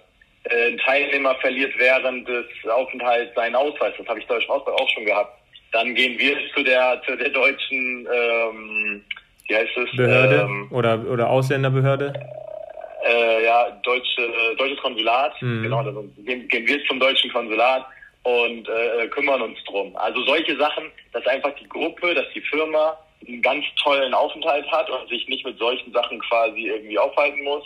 Äh, 0.44 0.68
ein 0.68 0.78
Teilnehmer 0.78 1.34
verliert 1.36 1.72
während 1.76 2.26
des 2.26 2.46
Aufenthalts 2.70 3.34
seinen 3.34 3.54
Ausweis. 3.54 3.92
Das 3.98 4.06
habe 4.08 4.20
ich 4.20 4.26
Deutsch 4.26 4.48
auch 4.48 4.88
schon 4.94 5.04
gehabt. 5.04 5.38
Dann 5.72 5.94
gehen 5.94 6.18
wir 6.18 6.36
zu 6.54 6.62
der 6.62 7.00
zu 7.06 7.16
der 7.16 7.28
deutschen, 7.28 8.08
ähm, 8.12 9.04
wie 9.46 9.56
heißt 9.56 9.76
es? 9.76 9.96
Behörde 9.96 10.40
ähm, 10.40 10.68
oder 10.72 11.04
oder 11.08 11.30
Ausländerbehörde. 11.30 12.12
Äh, 13.04 13.44
ja, 13.44 13.70
deutsche 13.82 14.30
deutsches 14.56 14.78
Konsulat. 14.80 15.40
Mhm. 15.40 15.62
Genau, 15.62 15.78
also 15.78 16.04
gehen, 16.18 16.48
gehen 16.48 16.66
wir 16.66 16.84
zum 16.86 17.00
deutschen 17.00 17.32
Konsulat 17.32 17.86
und 18.22 18.68
äh, 18.68 19.06
kümmern 19.08 19.42
uns 19.42 19.58
drum. 19.64 19.96
Also 19.96 20.22
solche 20.24 20.56
Sachen, 20.56 20.90
dass 21.12 21.26
einfach 21.26 21.54
die 21.54 21.68
Gruppe, 21.68 22.14
dass 22.14 22.26
die 22.34 22.42
Firma 22.42 22.98
einen 23.26 23.42
ganz 23.42 23.64
tollen 23.82 24.14
Aufenthalt 24.14 24.70
hat 24.70 24.90
und 24.90 25.08
sich 25.08 25.26
nicht 25.28 25.44
mit 25.44 25.58
solchen 25.58 25.92
Sachen 25.92 26.18
quasi 26.20 26.68
irgendwie 26.68 26.98
aufhalten 26.98 27.42
muss. 27.42 27.64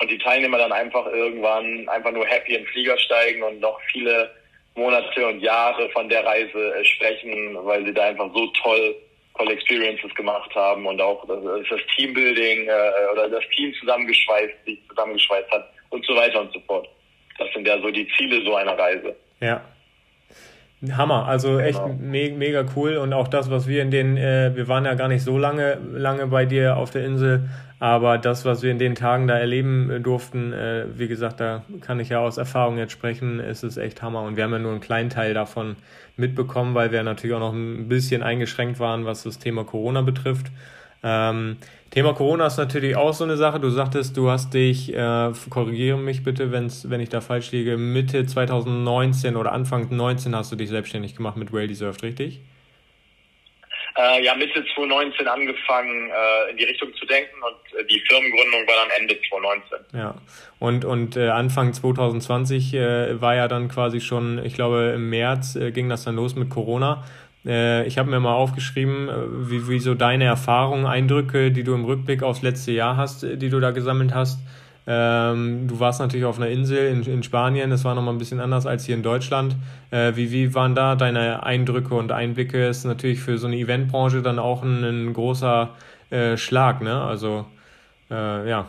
Und 0.00 0.10
die 0.10 0.18
Teilnehmer 0.18 0.58
dann 0.58 0.72
einfach 0.72 1.06
irgendwann 1.06 1.88
einfach 1.88 2.10
nur 2.10 2.26
happy 2.26 2.54
in 2.54 2.64
den 2.64 2.66
Flieger 2.66 2.98
steigen 2.98 3.42
und 3.42 3.60
noch 3.60 3.80
viele 3.92 4.30
Monate 4.74 5.26
und 5.26 5.40
Jahre 5.40 5.88
von 5.90 6.08
der 6.08 6.24
Reise 6.24 6.74
äh, 6.74 6.84
sprechen, 6.84 7.56
weil 7.64 7.84
sie 7.84 7.92
da 7.92 8.04
einfach 8.04 8.30
so 8.34 8.46
toll 8.62 8.96
tolle 9.36 9.52
Experiences 9.52 10.14
gemacht 10.14 10.54
haben 10.54 10.86
und 10.86 11.00
auch 11.00 11.26
das, 11.26 11.42
das 11.68 11.80
Teambuilding 11.94 12.68
äh, 12.68 13.12
oder 13.12 13.28
das 13.28 13.44
Team 13.54 13.72
zusammengeschweißt, 13.80 14.64
sich 14.64 14.78
zusammengeschweißt 14.88 15.50
hat 15.50 15.70
und 15.90 16.04
so 16.04 16.14
weiter 16.14 16.40
und 16.40 16.52
so 16.52 16.60
fort. 16.60 16.88
Das 17.38 17.48
sind 17.52 17.66
ja 17.66 17.80
so 17.80 17.90
die 17.90 18.06
Ziele 18.16 18.44
so 18.44 18.54
einer 18.54 18.78
Reise. 18.78 19.16
Ja, 19.40 19.64
Hammer, 20.90 21.26
also 21.28 21.60
echt 21.60 21.80
genau. 21.80 21.96
me 22.00 22.32
mega 22.36 22.64
cool 22.74 22.96
und 22.96 23.12
auch 23.12 23.28
das, 23.28 23.50
was 23.50 23.68
wir 23.68 23.82
in 23.82 23.92
den, 23.92 24.16
äh, 24.16 24.50
wir 24.54 24.66
waren 24.66 24.84
ja 24.84 24.94
gar 24.94 25.06
nicht 25.06 25.22
so 25.22 25.38
lange, 25.38 25.78
lange 25.92 26.26
bei 26.26 26.44
dir 26.44 26.76
auf 26.76 26.90
der 26.90 27.04
Insel, 27.04 27.48
aber 27.78 28.18
das, 28.18 28.44
was 28.44 28.62
wir 28.62 28.72
in 28.72 28.80
den 28.80 28.96
Tagen 28.96 29.28
da 29.28 29.38
erleben 29.38 29.90
äh, 29.90 30.00
durften, 30.00 30.52
äh, 30.52 30.86
wie 30.96 31.06
gesagt, 31.06 31.38
da 31.38 31.62
kann 31.82 32.00
ich 32.00 32.08
ja 32.08 32.18
aus 32.18 32.36
Erfahrung 32.36 32.78
jetzt 32.78 32.92
sprechen, 32.92 33.38
ist 33.38 33.62
es 33.62 33.76
echt 33.76 34.02
Hammer 34.02 34.22
und 34.22 34.36
wir 34.36 34.42
haben 34.42 34.52
ja 34.52 34.58
nur 34.58 34.72
einen 34.72 34.80
kleinen 34.80 35.10
Teil 35.10 35.34
davon 35.34 35.76
mitbekommen, 36.16 36.74
weil 36.74 36.90
wir 36.90 37.04
natürlich 37.04 37.36
auch 37.36 37.40
noch 37.40 37.52
ein 37.52 37.88
bisschen 37.88 38.24
eingeschränkt 38.24 38.80
waren, 38.80 39.04
was 39.04 39.22
das 39.22 39.38
Thema 39.38 39.64
Corona 39.64 40.02
betrifft. 40.02 40.50
Ähm, 41.02 41.56
Thema 41.90 42.14
Corona 42.14 42.46
ist 42.46 42.56
natürlich 42.56 42.96
auch 42.96 43.12
so 43.12 43.24
eine 43.24 43.36
Sache. 43.36 43.60
Du 43.60 43.68
sagtest, 43.68 44.16
du 44.16 44.30
hast 44.30 44.54
dich, 44.54 44.94
äh, 44.94 45.32
korrigiere 45.50 45.98
mich 45.98 46.22
bitte, 46.22 46.52
wenn's, 46.52 46.88
wenn 46.88 47.00
ich 47.00 47.10
da 47.10 47.20
falsch 47.20 47.52
liege, 47.52 47.76
Mitte 47.76 48.24
2019 48.24 49.36
oder 49.36 49.52
Anfang 49.52 49.94
19 49.94 50.34
hast 50.34 50.52
du 50.52 50.56
dich 50.56 50.70
selbstständig 50.70 51.16
gemacht 51.16 51.36
mit 51.36 51.52
Well 51.52 51.66
Deserved, 51.66 52.02
richtig? 52.02 52.40
Äh, 53.94 54.24
ja, 54.24 54.34
Mitte 54.34 54.64
2019 54.74 55.28
angefangen, 55.28 56.10
äh, 56.10 56.50
in 56.50 56.56
die 56.56 56.64
Richtung 56.64 56.94
zu 56.94 57.04
denken 57.04 57.36
und 57.42 57.78
äh, 57.78 57.84
die 57.84 58.00
Firmengründung 58.00 58.66
war 58.66 58.74
dann 58.76 58.90
Ende 58.98 59.18
2019. 59.28 59.78
Ja, 59.92 60.14
und, 60.60 60.86
und 60.86 61.16
äh, 61.16 61.28
Anfang 61.28 61.74
2020 61.74 62.72
äh, 62.72 63.20
war 63.20 63.34
ja 63.34 63.48
dann 63.48 63.68
quasi 63.68 64.00
schon, 64.00 64.42
ich 64.42 64.54
glaube 64.54 64.92
im 64.94 65.10
März 65.10 65.58
ging 65.74 65.90
das 65.90 66.04
dann 66.04 66.16
los 66.16 66.36
mit 66.36 66.48
Corona. 66.48 67.04
Äh, 67.44 67.86
ich 67.86 67.98
habe 67.98 68.10
mir 68.10 68.20
mal 68.20 68.34
aufgeschrieben, 68.34 69.08
äh, 69.08 69.50
wie, 69.50 69.68
wie 69.68 69.78
so 69.78 69.94
deine 69.94 70.24
Erfahrungen, 70.24 70.86
Eindrücke, 70.86 71.50
die 71.50 71.64
du 71.64 71.74
im 71.74 71.84
Rückblick 71.84 72.22
aufs 72.22 72.42
letzte 72.42 72.72
Jahr 72.72 72.96
hast, 72.96 73.24
äh, 73.24 73.36
die 73.36 73.50
du 73.50 73.60
da 73.60 73.70
gesammelt 73.70 74.14
hast. 74.14 74.40
Ähm, 74.84 75.68
du 75.68 75.78
warst 75.78 76.00
natürlich 76.00 76.26
auf 76.26 76.38
einer 76.38 76.48
Insel 76.48 76.88
in, 76.88 77.04
in 77.04 77.22
Spanien, 77.22 77.70
das 77.70 77.84
war 77.84 77.94
nochmal 77.94 78.14
ein 78.14 78.18
bisschen 78.18 78.40
anders 78.40 78.66
als 78.66 78.84
hier 78.84 78.96
in 78.96 79.04
Deutschland. 79.04 79.54
Äh, 79.92 80.16
wie, 80.16 80.32
wie 80.32 80.54
waren 80.54 80.74
da 80.74 80.96
deine 80.96 81.44
Eindrücke 81.44 81.94
und 81.94 82.10
Einblicke? 82.10 82.66
Ist 82.66 82.84
natürlich 82.84 83.20
für 83.20 83.38
so 83.38 83.46
eine 83.46 83.56
Eventbranche 83.56 84.22
dann 84.22 84.40
auch 84.40 84.62
ein, 84.62 84.82
ein 84.82 85.12
großer 85.12 85.70
äh, 86.10 86.36
Schlag, 86.36 86.82
ne? 86.82 87.00
Also, 87.00 87.46
äh, 88.10 88.48
ja. 88.48 88.68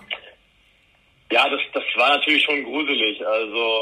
Ja, 1.31 1.49
das, 1.49 1.61
das 1.73 1.83
war 1.95 2.09
natürlich 2.09 2.43
schon 2.43 2.63
gruselig. 2.63 3.25
Also 3.25 3.79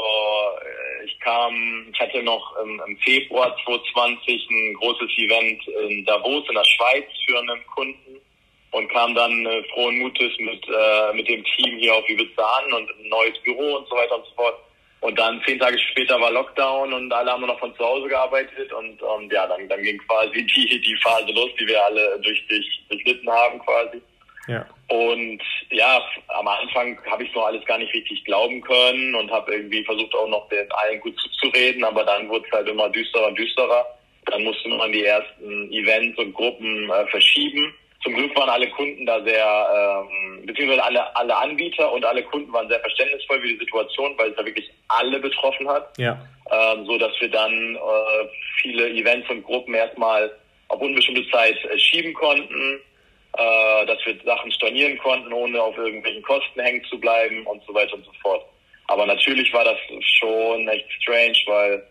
kam, 1.22 1.86
ich 1.92 2.00
hatte 2.00 2.22
noch 2.22 2.56
im, 2.62 2.96
Februar 2.98 3.56
2020 3.64 4.48
ein 4.50 4.74
großes 4.74 5.10
Event 5.18 5.66
in 5.88 6.04
Davos 6.04 6.48
in 6.48 6.54
der 6.54 6.64
Schweiz 6.64 7.04
für 7.26 7.38
einen 7.38 7.66
Kunden 7.66 8.20
und 8.72 8.88
kam 8.90 9.14
dann 9.14 9.46
äh, 9.46 9.62
frohen 9.74 9.98
Mutes 9.98 10.32
mit, 10.38 10.66
äh, 10.68 11.12
mit 11.14 11.28
dem 11.28 11.44
Team 11.44 11.78
hier 11.78 11.94
auf 11.94 12.08
Ibiza 12.08 12.42
an 12.42 12.72
und 12.72 12.90
ein 12.90 13.08
neues 13.08 13.38
Büro 13.44 13.76
und 13.76 13.88
so 13.88 13.96
weiter 13.96 14.16
und 14.16 14.26
so 14.26 14.34
fort. 14.34 14.58
Und 15.00 15.18
dann 15.18 15.42
zehn 15.44 15.58
Tage 15.58 15.78
später 15.78 16.20
war 16.20 16.30
Lockdown 16.30 16.92
und 16.92 17.12
alle 17.12 17.32
haben 17.32 17.40
nur 17.40 17.48
noch 17.48 17.58
von 17.58 17.74
zu 17.74 17.84
Hause 17.84 18.08
gearbeitet 18.08 18.72
und, 18.72 19.02
und 19.02 19.32
ja, 19.32 19.46
dann, 19.46 19.68
dann 19.68 19.82
ging 19.82 19.98
quasi 20.06 20.46
die, 20.54 20.80
die 20.80 20.96
Phase 21.02 21.32
los, 21.32 21.50
die 21.58 21.66
wir 21.66 21.84
alle 21.84 22.20
durch, 22.20 22.46
durch, 22.48 22.82
durchlitten 22.88 23.30
haben 23.30 23.58
quasi. 23.60 24.00
Ja. 24.46 24.64
Und 24.92 25.40
ja, 25.70 26.02
am 26.28 26.46
Anfang 26.46 26.98
habe 27.10 27.24
ich 27.24 27.34
noch 27.34 27.46
alles 27.46 27.64
gar 27.64 27.78
nicht 27.78 27.94
richtig 27.94 28.26
glauben 28.26 28.60
können 28.60 29.14
und 29.14 29.30
habe 29.30 29.54
irgendwie 29.54 29.82
versucht 29.84 30.14
auch 30.14 30.28
noch 30.28 30.46
den 30.50 30.70
allen 30.70 31.00
gut 31.00 31.18
zuzureden, 31.18 31.82
aber 31.82 32.04
dann 32.04 32.28
wurde 32.28 32.44
es 32.46 32.52
halt 32.52 32.68
immer 32.68 32.90
düsterer 32.90 33.28
und 33.28 33.38
düsterer. 33.38 33.86
Dann 34.26 34.44
musste 34.44 34.68
man 34.68 34.92
die 34.92 35.02
ersten 35.02 35.72
Events 35.72 36.18
und 36.18 36.34
Gruppen 36.34 36.90
äh, 36.90 37.06
verschieben. 37.06 37.74
Zum 38.02 38.14
Glück 38.14 38.36
waren 38.36 38.50
alle 38.50 38.68
Kunden 38.68 39.06
da 39.06 39.24
sehr, 39.24 40.04
ähm, 40.04 40.44
beziehungsweise 40.44 40.84
alle, 40.84 41.16
alle 41.16 41.36
Anbieter 41.38 41.90
und 41.90 42.04
alle 42.04 42.22
Kunden 42.24 42.52
waren 42.52 42.68
sehr 42.68 42.80
verständnisvoll 42.80 43.40
für 43.40 43.48
die 43.48 43.58
Situation, 43.58 44.12
weil 44.18 44.28
es 44.28 44.36
da 44.36 44.44
wirklich 44.44 44.70
alle 44.88 45.18
betroffen 45.20 45.70
hat. 45.70 45.96
Ja. 45.96 46.18
Ähm, 46.50 46.84
so 46.84 46.98
dass 46.98 47.18
wir 47.18 47.30
dann 47.30 47.76
äh, 47.76 48.28
viele 48.60 48.90
Events 48.90 49.30
und 49.30 49.42
Gruppen 49.42 49.72
erstmal 49.72 50.30
auf 50.68 50.82
unbestimmte 50.82 51.26
Zeit 51.30 51.56
äh, 51.64 51.78
schieben 51.78 52.12
konnten 52.12 52.82
äh, 53.38 53.86
dass 53.86 53.98
wir 54.04 54.16
Sachen 54.24 54.52
stornieren 54.52 54.98
konnten, 54.98 55.32
ohne 55.32 55.62
auf 55.62 55.76
irgendwelchen 55.76 56.22
Kosten 56.22 56.60
hängen 56.60 56.84
zu 56.84 56.98
bleiben 56.98 57.46
und 57.46 57.62
so 57.66 57.74
weiter 57.74 57.94
und 57.94 58.04
so 58.04 58.12
fort. 58.20 58.44
Aber 58.88 59.06
natürlich 59.06 59.52
war 59.52 59.64
das 59.64 59.78
schon 60.18 60.68
echt 60.68 60.90
strange, 61.00 61.38
weil 61.46 61.86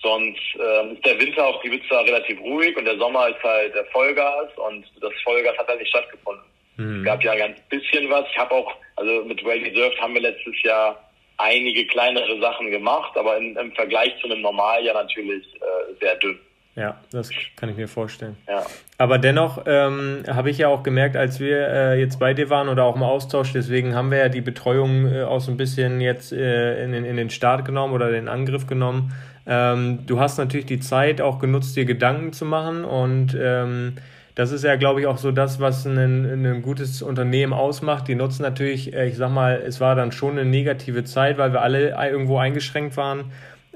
sonst 0.00 0.40
äh, 0.58 0.92
ist 0.92 1.04
der 1.04 1.18
Winter 1.18 1.46
auf 1.46 1.64
Ibiza 1.64 2.00
relativ 2.00 2.40
ruhig 2.40 2.76
und 2.76 2.84
der 2.84 2.98
Sommer 2.98 3.28
ist 3.28 3.42
halt 3.42 3.74
der 3.74 3.86
Vollgas 3.86 4.48
und 4.56 4.84
das 5.00 5.12
Vollgas 5.24 5.56
hat 5.58 5.66
halt 5.66 5.80
nicht 5.80 5.88
stattgefunden. 5.88 6.44
Mhm. 6.76 6.98
Es 6.98 7.04
gab 7.04 7.24
ja 7.24 7.34
ganz 7.34 7.60
bisschen 7.68 8.08
was. 8.10 8.24
Ich 8.30 8.38
habe 8.38 8.54
auch, 8.54 8.72
also 8.96 9.24
mit 9.24 9.44
Well 9.44 9.60
Deserved 9.60 10.00
haben 10.00 10.14
wir 10.14 10.22
letztes 10.22 10.62
Jahr 10.62 11.00
einige 11.38 11.86
kleinere 11.86 12.40
Sachen 12.40 12.70
gemacht, 12.70 13.16
aber 13.16 13.36
in, 13.38 13.56
im 13.56 13.72
Vergleich 13.72 14.12
zu 14.20 14.26
einem 14.26 14.42
Normaljahr 14.42 14.94
natürlich 14.94 15.44
äh, 15.56 15.94
sehr 16.00 16.16
dünn. 16.16 16.38
Ja, 16.76 16.96
das 17.12 17.30
kann 17.56 17.68
ich 17.68 17.76
mir 17.76 17.86
vorstellen. 17.86 18.36
Ja. 18.48 18.64
Aber 18.98 19.18
dennoch 19.18 19.62
ähm, 19.66 20.24
habe 20.26 20.50
ich 20.50 20.58
ja 20.58 20.68
auch 20.68 20.82
gemerkt, 20.82 21.16
als 21.16 21.38
wir 21.38 21.68
äh, 21.68 22.00
jetzt 22.00 22.18
bei 22.18 22.34
dir 22.34 22.50
waren 22.50 22.68
oder 22.68 22.84
auch 22.84 22.96
im 22.96 23.04
Austausch, 23.04 23.52
deswegen 23.52 23.94
haben 23.94 24.10
wir 24.10 24.18
ja 24.18 24.28
die 24.28 24.40
Betreuung 24.40 25.06
äh, 25.06 25.22
auch 25.22 25.40
so 25.40 25.52
ein 25.52 25.56
bisschen 25.56 26.00
jetzt 26.00 26.32
äh, 26.32 26.84
in, 26.84 26.92
den, 26.92 27.04
in 27.04 27.16
den 27.16 27.30
Start 27.30 27.64
genommen 27.64 27.94
oder 27.94 28.10
den 28.10 28.28
Angriff 28.28 28.66
genommen. 28.66 29.12
Ähm, 29.46 30.00
du 30.06 30.18
hast 30.18 30.38
natürlich 30.38 30.66
die 30.66 30.80
Zeit 30.80 31.20
auch 31.20 31.38
genutzt, 31.38 31.76
dir 31.76 31.84
Gedanken 31.84 32.32
zu 32.32 32.44
machen 32.44 32.84
und 32.84 33.36
ähm, 33.38 33.94
das 34.34 34.50
ist 34.50 34.64
ja, 34.64 34.74
glaube 34.74 35.00
ich, 35.00 35.06
auch 35.06 35.18
so 35.18 35.30
das, 35.30 35.60
was 35.60 35.86
ein, 35.86 35.96
ein 35.96 36.62
gutes 36.62 37.02
Unternehmen 37.02 37.52
ausmacht. 37.52 38.08
Die 38.08 38.16
nutzen 38.16 38.42
natürlich, 38.42 38.92
äh, 38.92 39.06
ich 39.06 39.16
sag 39.16 39.30
mal, 39.30 39.62
es 39.64 39.80
war 39.80 39.94
dann 39.94 40.10
schon 40.10 40.32
eine 40.32 40.44
negative 40.44 41.04
Zeit, 41.04 41.38
weil 41.38 41.52
wir 41.52 41.62
alle 41.62 41.90
irgendwo 42.10 42.38
eingeschränkt 42.38 42.96
waren 42.96 43.26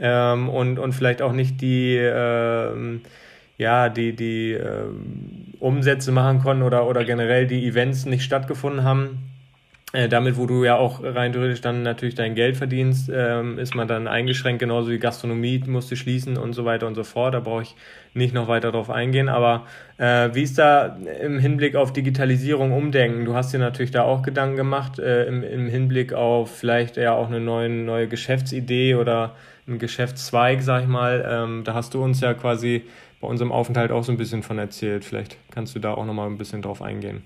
ähm, 0.00 0.48
und, 0.48 0.78
und 0.78 0.92
vielleicht 0.92 1.22
auch 1.22 1.32
nicht 1.32 1.60
die, 1.60 1.96
ähm, 1.96 3.02
ja, 3.56 3.88
die, 3.88 4.14
die 4.14 4.52
ähm, 4.52 5.54
Umsätze 5.58 6.12
machen 6.12 6.40
konnten 6.40 6.62
oder, 6.62 6.86
oder 6.86 7.04
generell 7.04 7.46
die 7.46 7.66
Events 7.66 8.06
nicht 8.06 8.22
stattgefunden 8.22 8.84
haben. 8.84 9.28
Äh, 9.94 10.10
damit, 10.10 10.36
wo 10.36 10.44
du 10.44 10.64
ja 10.64 10.76
auch 10.76 11.02
rein 11.02 11.32
theoretisch 11.32 11.62
dann 11.62 11.82
natürlich 11.82 12.14
dein 12.14 12.34
Geld 12.34 12.58
verdienst, 12.58 13.10
ähm, 13.12 13.58
ist 13.58 13.74
man 13.74 13.88
dann 13.88 14.06
eingeschränkt, 14.06 14.60
genauso 14.60 14.90
wie 14.90 14.98
Gastronomie 14.98 15.64
musste 15.66 15.96
schließen 15.96 16.36
und 16.36 16.52
so 16.52 16.66
weiter 16.66 16.86
und 16.86 16.94
so 16.94 17.04
fort. 17.04 17.32
Da 17.32 17.40
brauche 17.40 17.62
ich 17.62 17.74
nicht 18.12 18.34
noch 18.34 18.48
weiter 18.48 18.70
drauf 18.70 18.90
eingehen. 18.90 19.30
Aber 19.30 19.66
äh, 19.96 20.28
wie 20.34 20.42
ist 20.42 20.58
da 20.58 20.98
im 21.22 21.38
Hinblick 21.38 21.74
auf 21.74 21.94
Digitalisierung 21.94 22.72
umdenken? 22.72 23.24
Du 23.24 23.34
hast 23.34 23.54
dir 23.54 23.58
natürlich 23.58 23.90
da 23.90 24.02
auch 24.02 24.20
Gedanken 24.20 24.56
gemacht, 24.56 24.98
äh, 24.98 25.24
im, 25.24 25.42
im 25.42 25.68
Hinblick 25.68 26.12
auf 26.12 26.54
vielleicht 26.54 26.98
ja 26.98 27.14
auch 27.14 27.28
eine 27.28 27.40
neue, 27.40 27.70
neue 27.70 28.08
Geschäftsidee 28.08 28.94
oder 28.94 29.36
ein 29.68 29.78
Geschäftszweig, 29.78 30.62
sag 30.62 30.82
ich 30.82 30.88
mal. 30.88 31.26
Ähm, 31.30 31.64
da 31.64 31.74
hast 31.74 31.94
du 31.94 32.02
uns 32.02 32.20
ja 32.20 32.34
quasi 32.34 32.84
bei 33.20 33.28
unserem 33.28 33.52
Aufenthalt 33.52 33.90
auch 33.90 34.04
so 34.04 34.12
ein 34.12 34.18
bisschen 34.18 34.42
von 34.42 34.58
erzählt. 34.58 35.04
Vielleicht 35.04 35.36
kannst 35.52 35.74
du 35.74 35.78
da 35.78 35.94
auch 35.94 36.04
nochmal 36.04 36.28
ein 36.28 36.38
bisschen 36.38 36.62
drauf 36.62 36.82
eingehen. 36.82 37.24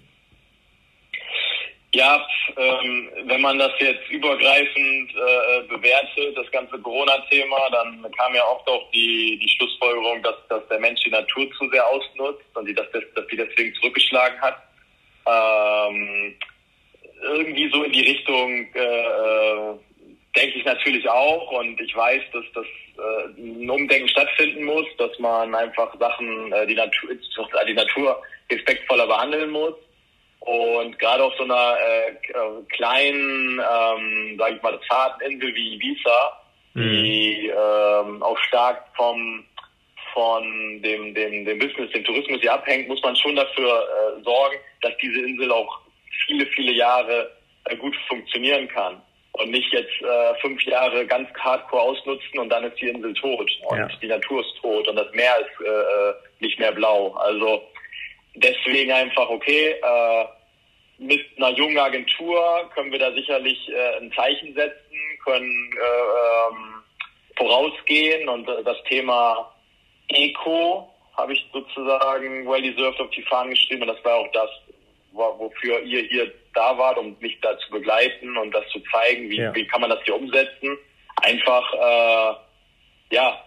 Ja, 1.94 2.26
ähm, 2.56 3.10
wenn 3.26 3.42
man 3.42 3.58
das 3.58 3.72
jetzt 3.78 4.08
übergreifend 4.08 5.10
äh, 5.10 5.68
bewertet, 5.68 6.36
das 6.36 6.50
ganze 6.50 6.78
Corona-Thema, 6.78 7.68
dann 7.70 8.10
kam 8.16 8.34
ja 8.34 8.42
oft 8.46 8.66
auch 8.66 8.90
die, 8.92 9.38
die 9.38 9.48
Schlussfolgerung, 9.50 10.22
dass, 10.22 10.36
dass 10.48 10.66
der 10.68 10.80
Mensch 10.80 11.02
die 11.02 11.10
Natur 11.10 11.46
zu 11.58 11.68
sehr 11.68 11.86
ausnutzt 11.86 12.46
und 12.54 12.66
die, 12.66 12.72
dass, 12.72 12.90
das, 12.92 13.02
dass 13.14 13.26
die 13.26 13.36
deswegen 13.36 13.74
zurückgeschlagen 13.74 14.40
hat. 14.40 14.62
Ähm, 15.26 16.34
irgendwie 17.22 17.70
so 17.70 17.84
in 17.84 17.92
die 17.92 18.00
Richtung 18.00 18.66
äh, 18.74 18.78
äh 18.78 19.74
denke 20.36 20.58
ich 20.58 20.64
natürlich 20.64 21.08
auch 21.08 21.50
und 21.52 21.80
ich 21.80 21.94
weiß, 21.94 22.22
dass 22.32 22.44
das 22.54 22.64
äh, 22.64 23.40
ein 23.40 23.68
Umdenken 23.68 24.08
stattfinden 24.08 24.64
muss, 24.64 24.86
dass 24.98 25.18
man 25.18 25.54
einfach 25.54 25.94
Sachen, 25.98 26.52
äh, 26.52 26.66
die 26.66 26.74
Natur, 26.74 27.10
die 27.66 27.74
Natur 27.74 28.22
respektvoller 28.50 29.06
behandeln 29.06 29.50
muss 29.50 29.74
und 30.40 30.98
gerade 30.98 31.24
auf 31.24 31.34
so 31.36 31.44
einer 31.44 31.76
äh, 31.78 32.10
äh, 32.10 32.62
kleinen, 32.70 33.60
ähm, 33.60 34.36
sage 34.38 34.56
ich 34.56 34.62
mal, 34.62 34.80
zarten 34.88 35.30
Insel 35.30 35.54
wie 35.54 35.74
Ibiza, 35.74 36.42
mhm. 36.74 36.80
die 36.82 37.46
ähm, 37.48 38.22
auch 38.22 38.38
stark 38.48 38.84
vom 38.96 39.44
von 40.14 40.82
dem, 40.82 41.14
dem, 41.14 41.46
dem 41.46 41.58
Business, 41.58 41.90
dem 41.92 42.04
Tourismus 42.04 42.40
hier 42.42 42.52
abhängt, 42.52 42.86
muss 42.86 43.02
man 43.02 43.16
schon 43.16 43.34
dafür 43.34 43.82
äh, 43.82 44.22
sorgen, 44.22 44.56
dass 44.82 44.92
diese 45.00 45.20
Insel 45.20 45.50
auch 45.50 45.80
viele, 46.26 46.44
viele 46.46 46.72
Jahre 46.72 47.30
äh, 47.64 47.76
gut 47.76 47.96
funktionieren 48.08 48.68
kann. 48.68 49.00
Und 49.34 49.50
nicht 49.50 49.72
jetzt 49.72 50.02
äh, 50.02 50.34
fünf 50.40 50.62
Jahre 50.64 51.06
ganz 51.06 51.28
hardcore 51.38 51.82
ausnutzen 51.82 52.38
und 52.38 52.50
dann 52.50 52.64
ist 52.64 52.78
die 52.80 52.88
Insel 52.88 53.14
tot 53.14 53.50
und 53.68 53.78
ja. 53.78 53.88
die 54.00 54.06
Natur 54.06 54.42
ist 54.42 54.60
tot 54.60 54.86
und 54.86 54.96
das 54.96 55.10
Meer 55.12 55.34
ist 55.40 55.66
äh, 55.66 55.70
äh 55.70 56.14
nicht 56.40 56.58
mehr 56.58 56.72
blau. 56.72 57.12
Also 57.14 57.62
deswegen 58.34 58.92
einfach, 58.92 59.28
okay, 59.30 59.70
äh, 59.82 60.24
mit 60.98 61.24
einer 61.36 61.50
jungen 61.56 61.78
Agentur 61.78 62.70
können 62.74 62.92
wir 62.92 62.98
da 62.98 63.12
sicherlich 63.12 63.68
äh, 63.68 63.96
ein 63.98 64.12
Zeichen 64.12 64.54
setzen, 64.54 64.98
können 65.24 65.70
äh, 65.72 66.52
ähm, 66.52 66.82
vorausgehen 67.36 68.28
und 68.28 68.48
äh, 68.48 68.62
das 68.64 68.76
Thema 68.84 69.52
Eco 70.08 70.88
habe 71.16 71.32
ich 71.34 71.44
sozusagen 71.52 72.48
well 72.48 72.62
deserved 72.62 73.00
auf 73.00 73.10
die 73.10 73.22
Fahnen 73.22 73.50
geschrieben 73.50 73.82
und 73.82 73.88
das 73.88 74.04
war 74.04 74.16
auch 74.16 74.32
das, 74.32 74.50
wofür 75.12 75.80
ihr 75.82 76.02
hier 76.02 76.32
da 76.54 76.76
wart, 76.76 76.98
um 76.98 77.16
mich 77.20 77.38
da 77.40 77.56
zu 77.58 77.70
begleiten 77.70 78.36
und 78.36 78.52
das 78.52 78.68
zu 78.70 78.80
zeigen, 78.92 79.28
wie, 79.30 79.38
ja. 79.38 79.54
wie 79.54 79.66
kann 79.66 79.80
man 79.80 79.90
das 79.90 80.02
hier 80.04 80.16
umsetzen. 80.16 80.76
Einfach, 81.22 81.72
äh, 81.74 83.14
ja, 83.14 83.44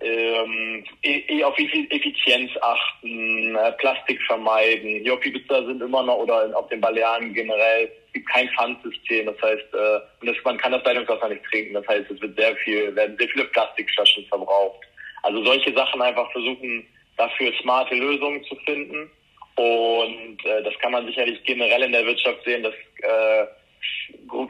ähm, 0.00 0.84
eh, 1.02 1.22
eh 1.28 1.44
auf 1.44 1.56
Effizienz 1.58 2.50
achten, 2.60 3.54
äh, 3.54 3.72
Plastik 3.72 4.20
vermeiden. 4.22 5.00
Hier 5.02 5.14
auf 5.14 5.24
Ibiza 5.24 5.64
sind 5.64 5.82
immer 5.82 6.02
noch 6.02 6.18
oder 6.18 6.50
auf 6.56 6.68
den 6.68 6.80
Balearen 6.80 7.32
generell 7.32 7.90
gibt 8.12 8.28
kein 8.28 8.48
Pfandsystem. 8.50 9.26
Das 9.26 9.40
heißt, 9.42 9.74
äh, 9.74 10.00
und 10.20 10.28
das, 10.28 10.36
man 10.44 10.58
kann 10.58 10.72
das 10.72 10.84
Leitungswasser 10.84 11.28
nicht 11.28 11.44
trinken. 11.44 11.74
Das 11.74 11.86
heißt, 11.86 12.10
es 12.10 12.20
wird 12.20 12.36
sehr 12.36 12.56
viel, 12.56 12.94
werden 12.94 13.16
sehr 13.18 13.28
viele 13.28 13.44
Plastikflaschen 13.46 14.26
verbraucht. 14.26 14.80
Also 15.22 15.44
solche 15.44 15.72
Sachen 15.74 16.02
einfach 16.02 16.30
versuchen, 16.32 16.86
dafür 17.16 17.52
smarte 17.60 17.94
Lösungen 17.94 18.42
zu 18.44 18.56
finden. 18.64 19.10
Und 19.56 20.44
äh, 20.44 20.62
das 20.62 20.74
kann 20.80 20.92
man 20.92 21.06
sicherlich 21.06 21.42
generell 21.44 21.82
in 21.82 21.92
der 21.92 22.06
Wirtschaft 22.06 22.44
sehen, 22.44 22.62
dass 22.62 22.74
äh, 23.02 23.46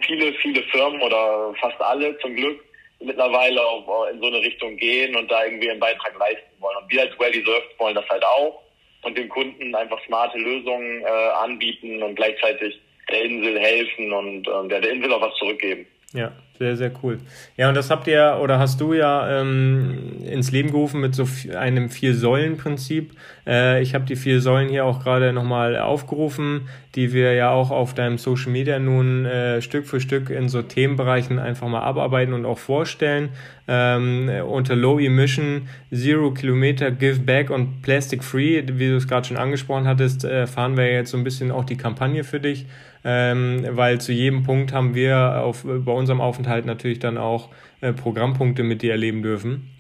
viele, 0.06 0.32
viele 0.34 0.62
Firmen 0.64 1.00
oder 1.02 1.54
fast 1.60 1.80
alle 1.80 2.16
zum 2.18 2.34
Glück 2.34 2.60
mittlerweile 3.00 3.60
auch 3.62 4.06
in 4.10 4.20
so 4.20 4.26
eine 4.28 4.40
Richtung 4.40 4.76
gehen 4.76 5.14
und 5.16 5.30
da 5.30 5.44
irgendwie 5.44 5.70
einen 5.70 5.80
Beitrag 5.80 6.18
leisten 6.18 6.60
wollen. 6.60 6.76
Und 6.82 6.90
wir 6.90 7.02
als 7.02 7.18
Well 7.18 7.32
Deserved 7.32 7.78
wollen 7.78 7.94
das 7.94 8.08
halt 8.08 8.24
auch 8.24 8.62
und 9.02 9.18
dem 9.18 9.28
Kunden 9.28 9.74
einfach 9.74 9.98
smarte 10.06 10.38
Lösungen 10.38 11.02
äh, 11.02 11.06
anbieten 11.42 12.02
und 12.02 12.14
gleichzeitig 12.16 12.80
der 13.10 13.22
Insel 13.22 13.60
helfen 13.60 14.12
und 14.12 14.48
äh, 14.48 14.68
der 14.68 14.90
Insel 14.90 15.12
auch 15.12 15.20
was 15.20 15.34
zurückgeben. 15.36 15.86
Ja, 16.14 16.32
sehr, 16.58 16.76
sehr 16.76 16.92
cool. 17.02 17.18
Ja, 17.56 17.68
und 17.68 17.74
das 17.74 17.90
habt 17.90 18.06
ihr 18.06 18.38
oder 18.40 18.60
hast 18.60 18.80
du 18.80 18.94
ja 18.94 19.40
ähm, 19.40 20.24
ins 20.24 20.52
Leben 20.52 20.70
gerufen 20.70 21.00
mit 21.00 21.14
so 21.14 21.26
einem 21.56 21.90
Vier-Säulen-Prinzip. 21.90 23.10
Äh, 23.46 23.82
ich 23.82 23.94
habe 23.94 24.04
die 24.04 24.16
vier 24.16 24.40
Säulen 24.40 24.68
hier 24.68 24.84
auch 24.84 25.02
gerade 25.02 25.32
nochmal 25.32 25.76
aufgerufen, 25.78 26.68
die 26.94 27.12
wir 27.12 27.34
ja 27.34 27.50
auch 27.50 27.70
auf 27.70 27.94
deinem 27.94 28.18
Social 28.18 28.52
Media 28.52 28.78
nun 28.78 29.24
äh, 29.24 29.60
Stück 29.62 29.86
für 29.86 30.00
Stück 30.00 30.30
in 30.30 30.48
so 30.48 30.62
Themenbereichen 30.62 31.38
einfach 31.38 31.68
mal 31.68 31.82
abarbeiten 31.82 32.34
und 32.34 32.46
auch 32.46 32.58
vorstellen. 32.58 33.30
Ähm, 33.66 34.30
unter 34.46 34.76
Low 34.76 34.98
Emission, 34.98 35.68
Zero 35.92 36.32
Kilometer, 36.32 36.90
Give 36.90 37.20
Back 37.20 37.50
und 37.50 37.82
Plastic 37.82 38.22
Free, 38.22 38.62
wie 38.66 38.88
du 38.88 38.96
es 38.96 39.08
gerade 39.08 39.26
schon 39.26 39.36
angesprochen 39.36 39.86
hattest, 39.86 40.24
äh, 40.24 40.46
fahren 40.46 40.76
wir 40.76 40.92
jetzt 40.92 41.10
so 41.10 41.16
ein 41.16 41.24
bisschen 41.24 41.50
auch 41.50 41.64
die 41.64 41.76
Kampagne 41.76 42.24
für 42.24 42.40
dich 42.40 42.66
ähm, 43.04 43.66
weil 43.70 44.00
zu 44.00 44.12
jedem 44.12 44.42
Punkt 44.42 44.72
haben 44.72 44.94
wir 44.94 45.42
auf, 45.42 45.64
bei 45.64 45.92
unserem 45.92 46.20
Aufenthalt 46.20 46.64
natürlich 46.64 46.98
dann 46.98 47.18
auch 47.18 47.50
äh, 47.80 47.92
Programmpunkte 47.92 48.62
mit 48.62 48.82
dir 48.82 48.92
erleben 48.92 49.22
dürfen. 49.22 49.70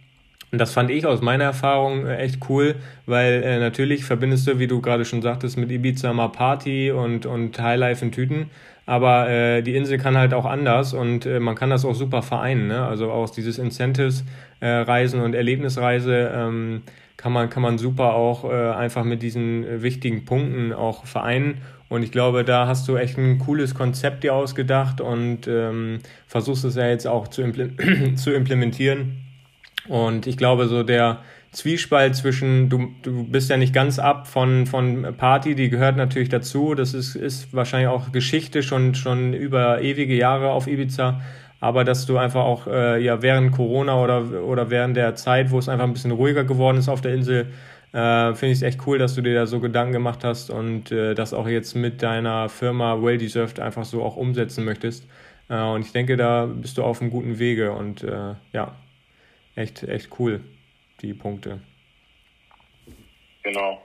Und 0.54 0.58
das 0.58 0.72
fand 0.72 0.88
ich 0.88 1.04
aus 1.04 1.20
meiner 1.20 1.42
Erfahrung 1.42 2.06
äh, 2.06 2.18
echt 2.18 2.48
cool, 2.48 2.76
weil 3.06 3.42
äh, 3.42 3.58
natürlich 3.58 4.04
verbindest 4.04 4.46
du, 4.46 4.60
wie 4.60 4.68
du 4.68 4.80
gerade 4.80 5.04
schon 5.04 5.20
sagtest, 5.20 5.58
mit 5.58 5.68
Ibiza 5.72 6.12
mal 6.12 6.28
Party 6.28 6.92
und, 6.92 7.26
und 7.26 7.60
Highlife 7.60 8.04
in 8.04 8.12
Tüten. 8.12 8.50
Aber 8.86 9.28
äh, 9.28 9.62
die 9.62 9.74
Insel 9.74 9.98
kann 9.98 10.16
halt 10.16 10.32
auch 10.32 10.44
anders 10.44 10.94
und 10.94 11.26
äh, 11.26 11.40
man 11.40 11.56
kann 11.56 11.70
das 11.70 11.84
auch 11.84 11.96
super 11.96 12.22
vereinen. 12.22 12.68
Ne? 12.68 12.86
Also 12.86 13.10
auch 13.10 13.28
dieses 13.30 13.58
Incentives-Reisen 13.58 15.18
äh, 15.18 15.24
und 15.24 15.34
Erlebnisreise 15.34 16.30
ähm, 16.32 16.82
kann, 17.16 17.32
man, 17.32 17.50
kann 17.50 17.64
man 17.64 17.76
super 17.76 18.14
auch 18.14 18.44
äh, 18.44 18.54
einfach 18.54 19.02
mit 19.02 19.22
diesen 19.22 19.64
äh, 19.64 19.82
wichtigen 19.82 20.24
Punkten 20.24 20.72
auch 20.72 21.04
vereinen 21.04 21.62
und 21.88 22.04
ich 22.04 22.12
glaube, 22.12 22.44
da 22.44 22.68
hast 22.68 22.86
du 22.86 22.96
echt 22.96 23.18
ein 23.18 23.40
cooles 23.40 23.74
Konzept 23.74 24.22
dir 24.22 24.34
ausgedacht 24.34 25.00
und 25.00 25.48
ähm, 25.48 25.98
versuchst 26.28 26.64
es 26.64 26.76
ja 26.76 26.86
jetzt 26.86 27.08
auch 27.08 27.26
zu, 27.26 27.42
impl 27.42 27.72
zu 28.14 28.32
implementieren. 28.32 29.24
Und 29.88 30.26
ich 30.26 30.36
glaube, 30.36 30.66
so 30.66 30.82
der 30.82 31.20
Zwiespalt 31.52 32.16
zwischen, 32.16 32.68
du, 32.68 32.88
du 33.02 33.24
bist 33.24 33.50
ja 33.50 33.56
nicht 33.56 33.72
ganz 33.72 33.98
ab 33.98 34.26
von, 34.26 34.66
von 34.66 35.14
Party, 35.16 35.54
die 35.54 35.68
gehört 35.68 35.96
natürlich 35.96 36.28
dazu. 36.28 36.74
Das 36.74 36.94
ist, 36.94 37.14
ist 37.14 37.54
wahrscheinlich 37.54 37.88
auch 37.88 38.10
Geschichte 38.12 38.62
schon, 38.62 38.94
schon 38.94 39.34
über 39.34 39.80
ewige 39.80 40.14
Jahre 40.16 40.50
auf 40.50 40.66
Ibiza. 40.66 41.20
Aber 41.60 41.84
dass 41.84 42.06
du 42.06 42.18
einfach 42.18 42.44
auch 42.44 42.66
äh, 42.66 43.02
ja, 43.02 43.22
während 43.22 43.52
Corona 43.52 44.02
oder, 44.02 44.44
oder 44.44 44.70
während 44.70 44.96
der 44.96 45.14
Zeit, 45.14 45.50
wo 45.50 45.58
es 45.58 45.68
einfach 45.68 45.84
ein 45.86 45.92
bisschen 45.92 46.10
ruhiger 46.10 46.44
geworden 46.44 46.78
ist 46.78 46.88
auf 46.88 47.00
der 47.00 47.14
Insel, 47.14 47.52
äh, 47.94 48.34
Finde 48.34 48.52
ich 48.52 48.58
es 48.58 48.62
echt 48.62 48.84
cool, 48.88 48.98
dass 48.98 49.14
du 49.14 49.22
dir 49.22 49.34
da 49.34 49.46
so 49.46 49.60
Gedanken 49.60 49.92
gemacht 49.92 50.24
hast 50.24 50.50
und 50.50 50.90
äh, 50.90 51.14
das 51.14 51.32
auch 51.32 51.46
jetzt 51.46 51.76
mit 51.76 52.02
deiner 52.02 52.48
Firma 52.48 53.00
Well 53.00 53.18
Deserved 53.18 53.60
einfach 53.60 53.84
so 53.84 54.02
auch 54.02 54.16
umsetzen 54.16 54.64
möchtest. 54.64 55.06
Äh, 55.48 55.62
und 55.62 55.82
ich 55.82 55.92
denke, 55.92 56.16
da 56.16 56.46
bist 56.46 56.76
du 56.76 56.82
auf 56.82 57.00
einem 57.00 57.10
guten 57.10 57.38
Wege 57.38 57.70
und 57.70 58.02
äh, 58.02 58.34
ja, 58.52 58.74
echt, 59.54 59.82
echt 59.82 60.10
cool, 60.18 60.40
die 61.00 61.14
Punkte. 61.14 61.60
Genau. 63.42 63.80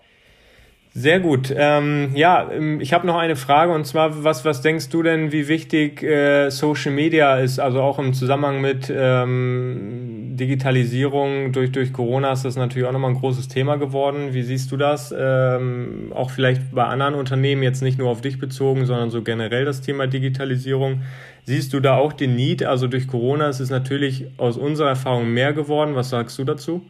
Sehr 0.92 1.20
gut. 1.20 1.54
Ähm, 1.56 2.12
ja, 2.16 2.52
ähm, 2.52 2.82
ich 2.82 2.94
habe 2.94 3.06
noch 3.06 3.18
eine 3.18 3.36
Frage 3.36 3.72
und 3.72 3.86
zwar, 3.86 4.24
was, 4.24 4.44
was 4.44 4.62
denkst 4.62 4.90
du 4.90 5.04
denn, 5.04 5.32
wie 5.32 5.48
wichtig 5.48 6.02
äh, 6.02 6.50
Social 6.50 6.92
Media 6.92 7.38
ist, 7.38 7.60
also 7.60 7.82
auch 7.82 8.00
im 8.00 8.14
Zusammenhang 8.14 8.60
mit 8.60 8.92
ähm, 8.94 10.09
Digitalisierung 10.40 11.52
durch, 11.52 11.72
durch 11.72 11.94
Corona 11.94 12.32
ist 12.32 12.46
das 12.46 12.56
natürlich 12.56 12.88
auch 12.88 12.92
nochmal 12.92 13.12
ein 13.12 13.20
großes 13.20 13.48
Thema 13.48 13.76
geworden. 13.76 14.34
Wie 14.34 14.42
siehst 14.42 14.72
du 14.72 14.78
das? 14.78 15.14
Ähm, 15.18 16.12
auch 16.16 16.32
vielleicht 16.32 16.74
bei 16.74 16.86
anderen 16.86 17.16
Unternehmen, 17.16 17.62
jetzt 17.62 17.82
nicht 17.82 18.00
nur 18.00 18.10
auf 18.10 18.22
dich 18.22 18.40
bezogen, 18.40 18.86
sondern 18.86 19.10
so 19.10 19.22
generell 19.22 19.66
das 19.66 19.82
Thema 19.82 20.08
Digitalisierung. 20.08 21.04
Siehst 21.44 21.74
du 21.74 21.80
da 21.80 21.98
auch 21.98 22.14
den 22.14 22.36
Need? 22.36 22.64
Also 22.64 22.88
durch 22.88 23.08
Corona 23.08 23.50
ist 23.50 23.60
es 23.60 23.70
natürlich 23.70 24.26
aus 24.38 24.58
unserer 24.58 24.90
Erfahrung 24.90 25.34
mehr 25.34 25.54
geworden. 25.54 25.96
Was 25.96 26.10
sagst 26.10 26.40
du 26.40 26.44
dazu? 26.44 26.90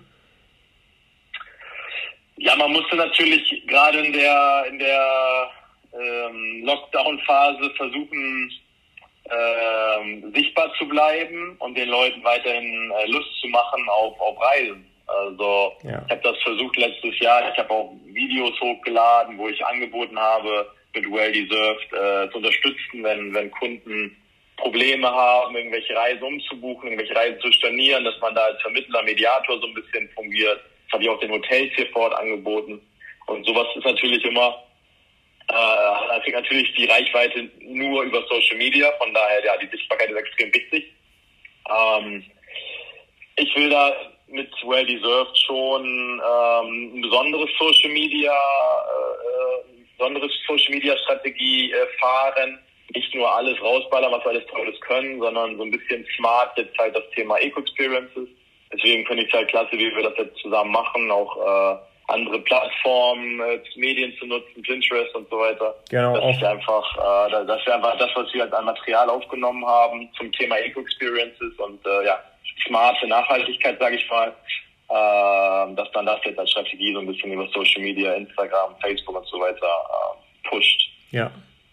Ja, 2.38 2.56
man 2.56 2.72
musste 2.72 2.96
natürlich 2.96 3.64
gerade 3.68 4.00
in 4.00 4.14
der, 4.14 4.66
in 4.70 4.80
der 4.80 5.50
ähm, 5.94 6.64
Lockdown-Phase 6.66 7.70
versuchen, 7.76 8.52
ähm, 9.32 10.34
sichtbar 10.36 10.72
zu 10.78 10.88
bleiben 10.88 11.56
und 11.60 11.78
den 11.78 11.90
Leuten 11.90 12.24
weiterhin 12.24 12.92
äh, 12.92 13.06
Lust 13.08 13.30
zu 13.42 13.48
machen 13.48 13.88
auf, 13.90 14.20
auf 14.20 14.42
Reisen. 14.42 14.86
Also 15.08 15.74
ja. 15.84 16.04
ich 16.06 16.12
habe 16.12 16.22
das 16.24 16.38
versucht 16.44 16.78
letztes 16.78 17.18
Jahr. 17.20 17.52
Ich 17.52 17.58
habe 17.58 17.72
auch 17.72 17.94
Videos 18.06 18.60
hochgeladen, 18.62 19.38
wo 19.38 19.50
ich 19.50 19.66
angeboten 19.66 20.20
habe, 20.20 20.70
mit 20.94 21.12
Well 21.12 21.32
Deserved 21.32 21.94
äh, 21.94 22.32
zu 22.32 22.38
unterstützen, 22.38 23.04
wenn, 23.04 23.34
wenn 23.34 23.52
Kunden 23.52 24.16
Probleme 24.58 25.10
haben, 25.10 25.56
irgendwelche 25.56 25.96
Reisen 25.96 26.24
umzubuchen, 26.24 26.90
irgendwelche 26.90 27.16
Reisen 27.16 27.40
zu 27.40 27.52
stornieren, 27.54 28.04
dass 28.04 28.20
man 28.20 28.36
da 28.36 28.42
als 28.42 28.62
Vermittler, 28.62 29.04
Mediator 29.04 29.60
so 29.60 29.68
ein 29.68 29.74
bisschen 29.74 30.10
fungiert. 30.10 30.60
Das 30.86 30.94
habe 30.94 31.04
ich 31.04 31.10
auch 31.10 31.20
den 31.20 31.32
Hotels 31.32 31.72
hier 31.76 31.88
vor 31.88 32.04
Ort 32.04 32.20
angeboten. 32.20 32.82
Und 33.28 33.46
sowas 33.46 33.68
ist 33.76 33.86
natürlich 33.86 34.24
immer 34.26 34.62
äh, 35.50 36.32
natürlich 36.32 36.74
die 36.76 36.86
Reichweite 36.86 37.50
nur 37.62 38.04
über 38.04 38.24
Social 38.28 38.58
Media, 38.58 38.92
von 39.00 39.14
daher 39.14 39.44
ja, 39.44 39.58
die 39.58 39.68
Sichtbarkeit 39.68 40.10
ist 40.10 40.18
extrem 40.18 40.54
wichtig. 40.54 40.94
Ähm, 41.70 42.24
ich 43.36 43.56
will 43.56 43.70
da 43.70 43.96
mit 44.28 44.52
Well 44.64 44.86
Deserved 44.86 45.38
schon 45.38 46.22
ähm, 46.22 46.98
ein 46.98 47.02
besonderes 47.02 47.50
Social 47.58 47.90
Media, 47.92 48.32
äh, 48.32 49.84
besonderes 49.98 50.32
Social 50.48 50.74
Media 50.74 50.98
Strategie 50.98 51.72
äh, 51.72 51.88
fahren. 52.00 52.60
Nicht 52.94 53.14
nur 53.16 53.32
alles 53.32 53.62
rausballern, 53.62 54.12
was 54.12 54.24
wir 54.24 54.32
alles 54.32 54.46
Tolles 54.48 54.80
können, 54.82 55.20
sondern 55.20 55.58
so 55.58 55.64
ein 55.64 55.72
bisschen 55.72 56.06
smart 56.18 56.58
jetzt 56.58 56.78
halt 56.78 56.96
das 56.96 57.10
Thema 57.16 57.38
Eco-Experiences. 57.38 58.28
Deswegen 58.72 59.06
finde 59.06 59.24
ich 59.24 59.30
es 59.30 59.34
halt 59.34 59.50
klasse, 59.50 59.72
wie 59.74 59.96
wir 59.96 60.04
das 60.04 60.18
jetzt 60.18 60.38
zusammen 60.40 60.72
machen, 60.72 61.10
auch 61.12 61.38
äh, 61.38 61.78
andere 62.10 62.40
Plattformen, 62.40 63.40
äh, 63.42 63.60
Medien 63.76 64.14
zu 64.20 64.26
nutzen, 64.26 64.62
Pinterest 64.62 65.14
und 65.16 65.30
so 65.30 65.40
weiter. 65.40 65.76
Genau. 65.90 66.16
Das 66.16 66.36
ist 66.36 66.44
einfach, 66.44 66.96
äh, 66.98 67.46
das 67.46 67.62
ist 67.62 67.70
einfach 67.70 67.98
das, 67.98 68.10
was 68.16 68.34
wir 68.34 68.44
als 68.44 68.54
an 68.54 68.66
Material 68.66 69.10
aufgenommen 69.10 69.66
haben 69.66 70.10
zum 70.18 70.32
Thema 70.34 70.58
Eco-Experiences 70.58 71.54
und 71.58 71.86
äh, 71.86 72.06
ja, 72.06 72.20
smarte 72.68 73.08
Nachhaltigkeit, 73.08 73.80
sage 73.80 73.96
ich 73.96 74.10
mal. 74.10 74.34
Äh, 74.90 75.76
dass 75.76 75.92
dann 75.92 76.08
das 76.08 76.20
jetzt 76.26 76.40
als 76.40 76.50
Strategie 76.50 76.94
so 76.94 77.00
ein 77.00 77.06
bisschen 77.06 77.32
über 77.32 77.48
Social 77.54 77.84
Media, 77.84 78.14
Instagram, 78.14 78.76
Facebook 78.82 79.18
und 79.18 79.28
so 79.28 79.40
weiter 79.40 79.68
äh, 79.68 80.50
pusht. 80.50 80.90
Ja, 81.12 81.32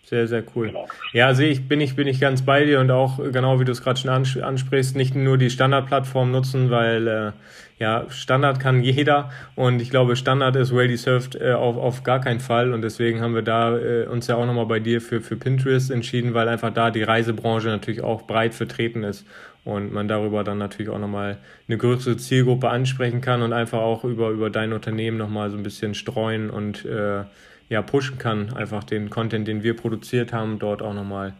sehr, 0.08 0.28
sehr 0.28 0.44
cool. 0.54 0.68
Genau. 0.68 0.86
Ja, 1.12 1.34
sehe 1.34 1.50
ich, 1.50 1.66
bin 1.66 1.80
ich, 1.80 1.96
bin 1.96 2.06
ich 2.06 2.20
ganz 2.20 2.42
bei 2.42 2.64
dir 2.64 2.78
und 2.78 2.92
auch 2.92 3.18
genau 3.32 3.58
wie 3.58 3.64
du 3.64 3.72
es 3.72 3.82
gerade 3.82 3.98
schon 3.98 4.10
ansprichst, 4.10 4.94
nicht 4.94 5.16
nur 5.16 5.36
die 5.36 5.50
Standardplattform 5.50 6.30
nutzen, 6.30 6.70
weil 6.70 7.08
äh, 7.08 7.32
ja, 7.80 8.06
Standard 8.08 8.60
kann 8.60 8.84
jeder 8.84 9.30
und 9.56 9.82
ich 9.82 9.90
glaube, 9.90 10.14
Standard 10.14 10.54
ist 10.54 10.72
well 10.72 10.86
deserved 10.86 11.34
äh, 11.40 11.54
auf, 11.54 11.76
auf 11.76 12.04
gar 12.04 12.20
keinen 12.20 12.38
Fall 12.38 12.72
und 12.72 12.82
deswegen 12.82 13.20
haben 13.20 13.34
wir 13.34 13.42
da 13.42 13.76
äh, 13.76 14.06
uns 14.06 14.28
ja 14.28 14.36
auch 14.36 14.46
nochmal 14.46 14.66
bei 14.66 14.78
dir 14.78 15.00
für, 15.00 15.20
für 15.20 15.34
Pinterest 15.34 15.90
entschieden, 15.90 16.34
weil 16.34 16.48
einfach 16.48 16.72
da 16.72 16.92
die 16.92 17.02
Reisebranche 17.02 17.66
natürlich 17.66 18.04
auch 18.04 18.22
breit 18.22 18.54
vertreten 18.54 19.02
ist 19.02 19.26
und 19.64 19.92
man 19.92 20.06
darüber 20.06 20.44
dann 20.44 20.58
natürlich 20.58 20.90
auch 20.90 21.00
nochmal 21.00 21.38
eine 21.66 21.78
größere 21.78 22.16
Zielgruppe 22.16 22.68
ansprechen 22.68 23.20
kann 23.20 23.42
und 23.42 23.52
einfach 23.52 23.80
auch 23.80 24.04
über, 24.04 24.30
über 24.30 24.50
dein 24.50 24.72
Unternehmen 24.72 25.18
nochmal 25.18 25.50
so 25.50 25.56
ein 25.56 25.64
bisschen 25.64 25.94
streuen 25.94 26.48
und 26.48 26.84
äh, 26.84 27.24
ja, 27.68 27.82
pushen 27.82 28.18
kann, 28.18 28.54
einfach 28.54 28.84
den 28.84 29.10
Content, 29.10 29.48
den 29.48 29.62
wir 29.62 29.76
produziert 29.76 30.32
haben, 30.32 30.58
dort 30.58 30.82
auch 30.82 30.94
nochmal 30.94 31.34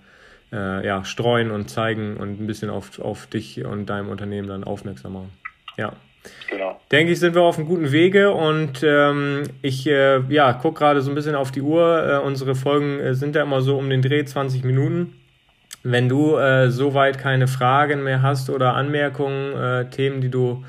äh, 0.53 0.87
ja, 0.87 1.05
streuen 1.05 1.51
und 1.51 1.71
zeigen 1.71 2.17
und 2.17 2.41
ein 2.41 2.47
bisschen 2.47 2.71
auf, 2.71 2.99
auf 2.99 3.27
dich 3.27 3.65
und 3.65 3.87
deinem 3.87 4.09
Unternehmen 4.09 4.49
dann 4.49 4.65
aufmerksam 4.65 5.15
machen. 5.15 5.33
Ja. 5.77 5.93
Genau. 6.51 6.81
Denke 6.91 7.13
ich, 7.13 7.21
sind 7.21 7.37
wir 7.37 7.43
auf 7.43 7.57
einem 7.57 7.69
guten 7.69 7.93
Wege 7.93 8.33
und 8.33 8.83
ähm, 8.83 9.45
ich 9.63 9.87
äh, 9.87 10.21
ja, 10.29 10.53
gucke 10.55 10.81
gerade 10.81 11.01
so 11.01 11.11
ein 11.11 11.15
bisschen 11.15 11.37
auf 11.37 11.53
die 11.53 11.63
Uhr. 11.63 12.05
Äh, 12.05 12.19
unsere 12.19 12.57
Folgen 12.57 12.99
äh, 12.99 13.15
sind 13.15 13.37
ja 13.37 13.43
immer 13.43 13.61
so 13.61 13.79
um 13.79 13.89
den 13.89 14.03
Dreh 14.03 14.25
20 14.25 14.65
Minuten. 14.65 15.15
Wenn 15.85 16.09
du 16.09 16.37
äh, 16.37 16.71
soweit 16.71 17.19
keine 17.19 17.47
Fragen 17.47 18.03
mehr 18.03 18.23
hast 18.23 18.51
oder 18.51 18.75
Anmerkungen, 18.75 19.53
äh, 19.55 19.91
Themen, 19.91 20.21
die 20.21 20.31
du 20.31 20.65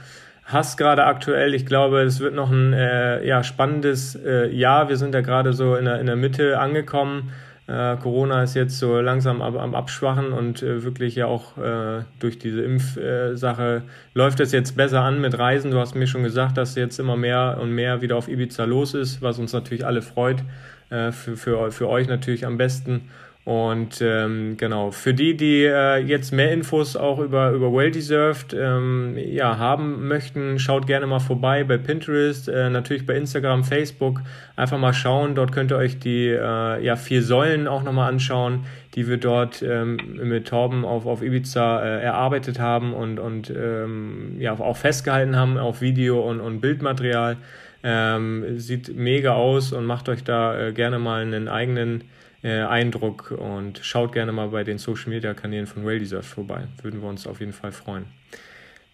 hast 0.48 0.78
gerade 0.78 1.04
aktuell. 1.06 1.54
Ich 1.54 1.66
glaube, 1.66 2.02
es 2.02 2.20
wird 2.20 2.34
noch 2.34 2.50
ein 2.50 2.74
äh, 2.74 3.26
ja, 3.28 3.44
spannendes 3.44 4.16
äh, 4.16 4.50
Jahr. 4.50 4.90
Wir 4.90 4.98
sind 4.98 5.14
ja 5.14 5.22
gerade 5.22 5.54
so 5.54 5.76
in 5.76 5.86
der, 5.86 6.00
in 6.00 6.08
der 6.08 6.16
Mitte 6.16 6.60
angekommen. 6.60 7.32
Äh, 7.68 7.98
Corona 7.98 8.44
ist 8.44 8.56
jetzt 8.56 8.80
so 8.80 9.02
langsam 9.02 9.42
ab, 9.42 9.56
am 9.58 9.76
Abschwachen 9.76 10.32
und 10.32 10.64
äh, 10.64 10.84
wirklich 10.84 11.16
ja 11.16 11.26
auch 11.26 11.58
äh, 11.58 12.04
durch 12.20 12.40
diese 12.40 12.62
Impfsache 12.62 13.84
läuft 14.14 14.40
es 14.40 14.54
jetzt 14.54 14.78
besser 14.78 15.02
an 15.02 15.20
mit 15.20 15.38
Reisen. 15.38 15.72
Du 15.72 15.80
hast 15.80 15.94
mir 15.94 16.08
schon 16.08 16.24
gesagt, 16.24 16.58
dass 16.58 16.76
jetzt 16.76 16.98
immer 16.98 17.18
mehr 17.18 17.58
und 17.62 17.72
mehr 17.72 18.02
wieder 18.02 18.16
auf 18.16 18.30
Ibiza 18.30 18.64
los 18.64 18.94
ist, 18.94 19.22
was 19.22 19.40
uns 19.40 19.52
natürlich 19.52 19.86
alle 19.86 20.02
freut. 20.02 20.44
Äh, 20.90 21.12
für, 21.12 21.36
für, 21.36 21.72
für 21.72 21.90
euch 21.90 22.08
natürlich 22.08 22.46
am 22.46 22.58
besten. 22.58 23.10
Und 23.48 24.02
ähm, 24.02 24.58
genau, 24.58 24.92
für 24.92 25.14
die, 25.14 25.38
die 25.38 25.64
äh, 25.64 26.00
jetzt 26.00 26.34
mehr 26.34 26.52
Infos 26.52 26.98
auch 26.98 27.18
über, 27.18 27.52
über 27.52 27.72
Well 27.72 27.92
Deserved 27.92 28.54
ähm, 28.54 29.16
ja, 29.16 29.58
haben 29.58 30.06
möchten, 30.10 30.60
schaut 30.60 30.86
gerne 30.86 31.08
mal 31.08 31.22
vorbei 31.22 31.64
bei 31.64 31.78
Pinterest, 31.78 32.50
äh, 32.50 32.70
natürlich 32.70 33.06
bei 33.06 33.16
Instagram, 33.16 33.64
Facebook. 33.64 34.20
Einfach 34.58 34.78
mal 34.78 34.92
schauen, 34.92 35.34
dort 35.34 35.54
könnt 35.54 35.72
ihr 35.72 35.78
euch 35.78 35.98
die 35.98 36.28
äh, 36.28 36.84
ja, 36.84 36.98
vier 36.98 37.24
Säulen 37.24 37.70
auch 37.70 37.84
nochmal 37.84 38.12
anschauen, 38.12 38.66
die 38.96 39.08
wir 39.08 39.16
dort 39.16 39.64
ähm, 39.66 39.98
mit 40.22 40.50
Torben 40.50 40.84
auf, 40.84 41.06
auf 41.06 41.24
Ibiza 41.24 41.82
äh, 41.82 42.04
erarbeitet 42.04 42.60
haben 42.60 42.94
und, 42.94 43.18
und 43.18 43.50
ähm, 43.50 44.36
ja, 44.40 44.60
auch 44.60 44.76
festgehalten 44.76 45.38
haben 45.38 45.58
auf 45.58 45.80
Video 45.80 46.20
und, 46.20 46.42
und 46.42 46.60
Bildmaterial. 46.60 47.38
Ähm, 47.82 48.60
sieht 48.60 48.94
mega 48.94 49.36
aus 49.36 49.72
und 49.72 49.86
macht 49.86 50.10
euch 50.10 50.26
da 50.26 50.60
äh, 50.60 50.74
gerne 50.74 51.00
mal 51.00 51.22
einen 51.22 51.48
eigenen 51.48 52.04
äh, 52.44 52.62
Eindruck 52.62 53.32
und 53.32 53.80
schaut 53.84 54.14
gerne 54.14 54.32
mal 54.32 54.50
bei 54.50 54.64
den 54.64 54.78
Social 54.78 55.10
Media 55.10 55.34
Kanälen 55.34 55.68
von 55.68 55.86
Well 55.86 56.00
Deserved 56.00 56.26
vorbei. 56.26 56.64
Würden 56.82 57.02
wir 57.02 57.10
uns 57.10 57.28
auf 57.28 57.40
jeden 57.40 57.54
Fall 57.54 57.72
freuen. 57.72 58.06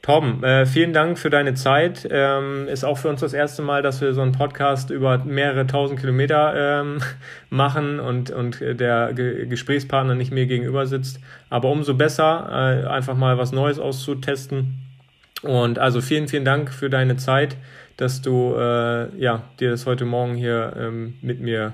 Torben, 0.03 0.43
äh, 0.43 0.65
vielen 0.65 0.91
Dank 0.91 1.17
für 1.17 1.29
deine 1.29 1.53
Zeit. 1.53 2.05
Ähm, 2.11 2.67
ist 2.67 2.83
auch 2.83 2.97
für 2.97 3.07
uns 3.07 3.21
das 3.21 3.31
erste 3.31 3.61
Mal, 3.61 3.81
dass 3.81 4.01
wir 4.01 4.13
so 4.13 4.21
einen 4.21 4.33
Podcast 4.33 4.89
über 4.89 5.19
mehrere 5.19 5.65
tausend 5.65 5.97
Kilometer 5.97 6.81
ähm, 6.81 6.97
machen 7.49 8.01
und, 8.01 8.29
und 8.29 8.59
der 8.59 9.13
Ge 9.13 9.45
Gesprächspartner 9.47 10.13
nicht 10.13 10.33
mir 10.33 10.45
gegenüber 10.45 10.87
sitzt. 10.87 11.21
Aber 11.49 11.69
umso 11.69 11.93
besser, 11.93 12.49
äh, 12.51 12.87
einfach 12.87 13.15
mal 13.15 13.37
was 13.37 13.53
Neues 13.53 13.79
auszutesten. 13.79 14.83
Und 15.41 15.79
also 15.79 16.01
vielen, 16.01 16.27
vielen 16.27 16.45
Dank 16.45 16.73
für 16.73 16.89
deine 16.89 17.15
Zeit, 17.15 17.55
dass 17.95 18.21
du 18.21 18.55
äh, 18.57 19.15
ja, 19.17 19.43
dir 19.61 19.71
das 19.71 19.85
heute 19.85 20.03
Morgen 20.03 20.35
hier 20.35 20.73
ähm, 20.77 21.13
mit 21.21 21.39
mir 21.39 21.73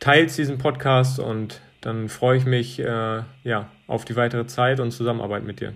teilst 0.00 0.38
diesen 0.38 0.58
Podcast 0.58 1.18
und 1.18 1.60
dann 1.80 2.08
freue 2.08 2.38
ich 2.38 2.44
mich 2.44 2.78
äh, 2.78 3.22
ja, 3.44 3.70
auf 3.86 4.04
die 4.04 4.16
weitere 4.16 4.46
Zeit 4.46 4.80
und 4.80 4.90
Zusammenarbeit 4.90 5.44
mit 5.44 5.60
dir. 5.60 5.74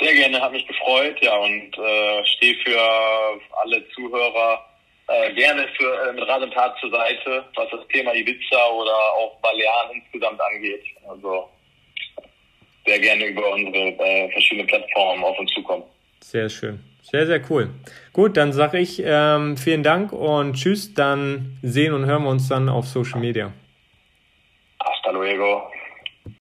Sehr 0.00 0.14
gerne, 0.14 0.40
hat 0.40 0.52
mich 0.52 0.66
gefreut, 0.66 1.16
ja, 1.22 1.36
und 1.36 1.78
äh, 1.78 2.24
stehe 2.24 2.54
für 2.64 2.80
alle 3.62 3.88
Zuhörer 3.90 4.64
äh, 5.08 5.32
gerne 5.34 5.68
für, 5.76 6.08
äh, 6.08 6.12
mit 6.12 6.26
Rat 6.26 6.42
und 6.42 6.52
Tat 6.52 6.76
zur 6.80 6.90
Seite, 6.90 7.44
was 7.54 7.70
das 7.70 7.86
Thema 7.88 8.12
Ibiza 8.12 8.68
oder 8.70 8.94
auch 9.14 9.38
Balearen 9.40 10.02
insgesamt 10.02 10.40
angeht. 10.40 10.82
Also 11.08 11.48
sehr 12.84 12.98
gerne 12.98 13.26
über 13.26 13.52
unsere 13.52 13.88
äh, 13.88 14.30
verschiedenen 14.32 14.66
Plattformen 14.66 15.24
auf 15.24 15.38
uns 15.38 15.52
zukommen. 15.52 15.84
Sehr 16.20 16.48
schön. 16.48 16.82
Sehr, 17.10 17.26
sehr 17.26 17.40
cool. 17.50 17.70
Gut, 18.12 18.36
dann 18.36 18.52
sage 18.52 18.78
ich 18.78 19.00
ähm, 19.04 19.56
vielen 19.56 19.84
Dank 19.84 20.12
und 20.12 20.54
tschüss. 20.54 20.92
Dann 20.92 21.56
sehen 21.62 21.94
und 21.94 22.04
hören 22.04 22.24
wir 22.24 22.30
uns 22.30 22.48
dann 22.48 22.68
auf 22.68 22.88
Social 22.88 23.20
Media. 23.20 23.52
Hasta 24.80 25.12
luego. 25.12 25.70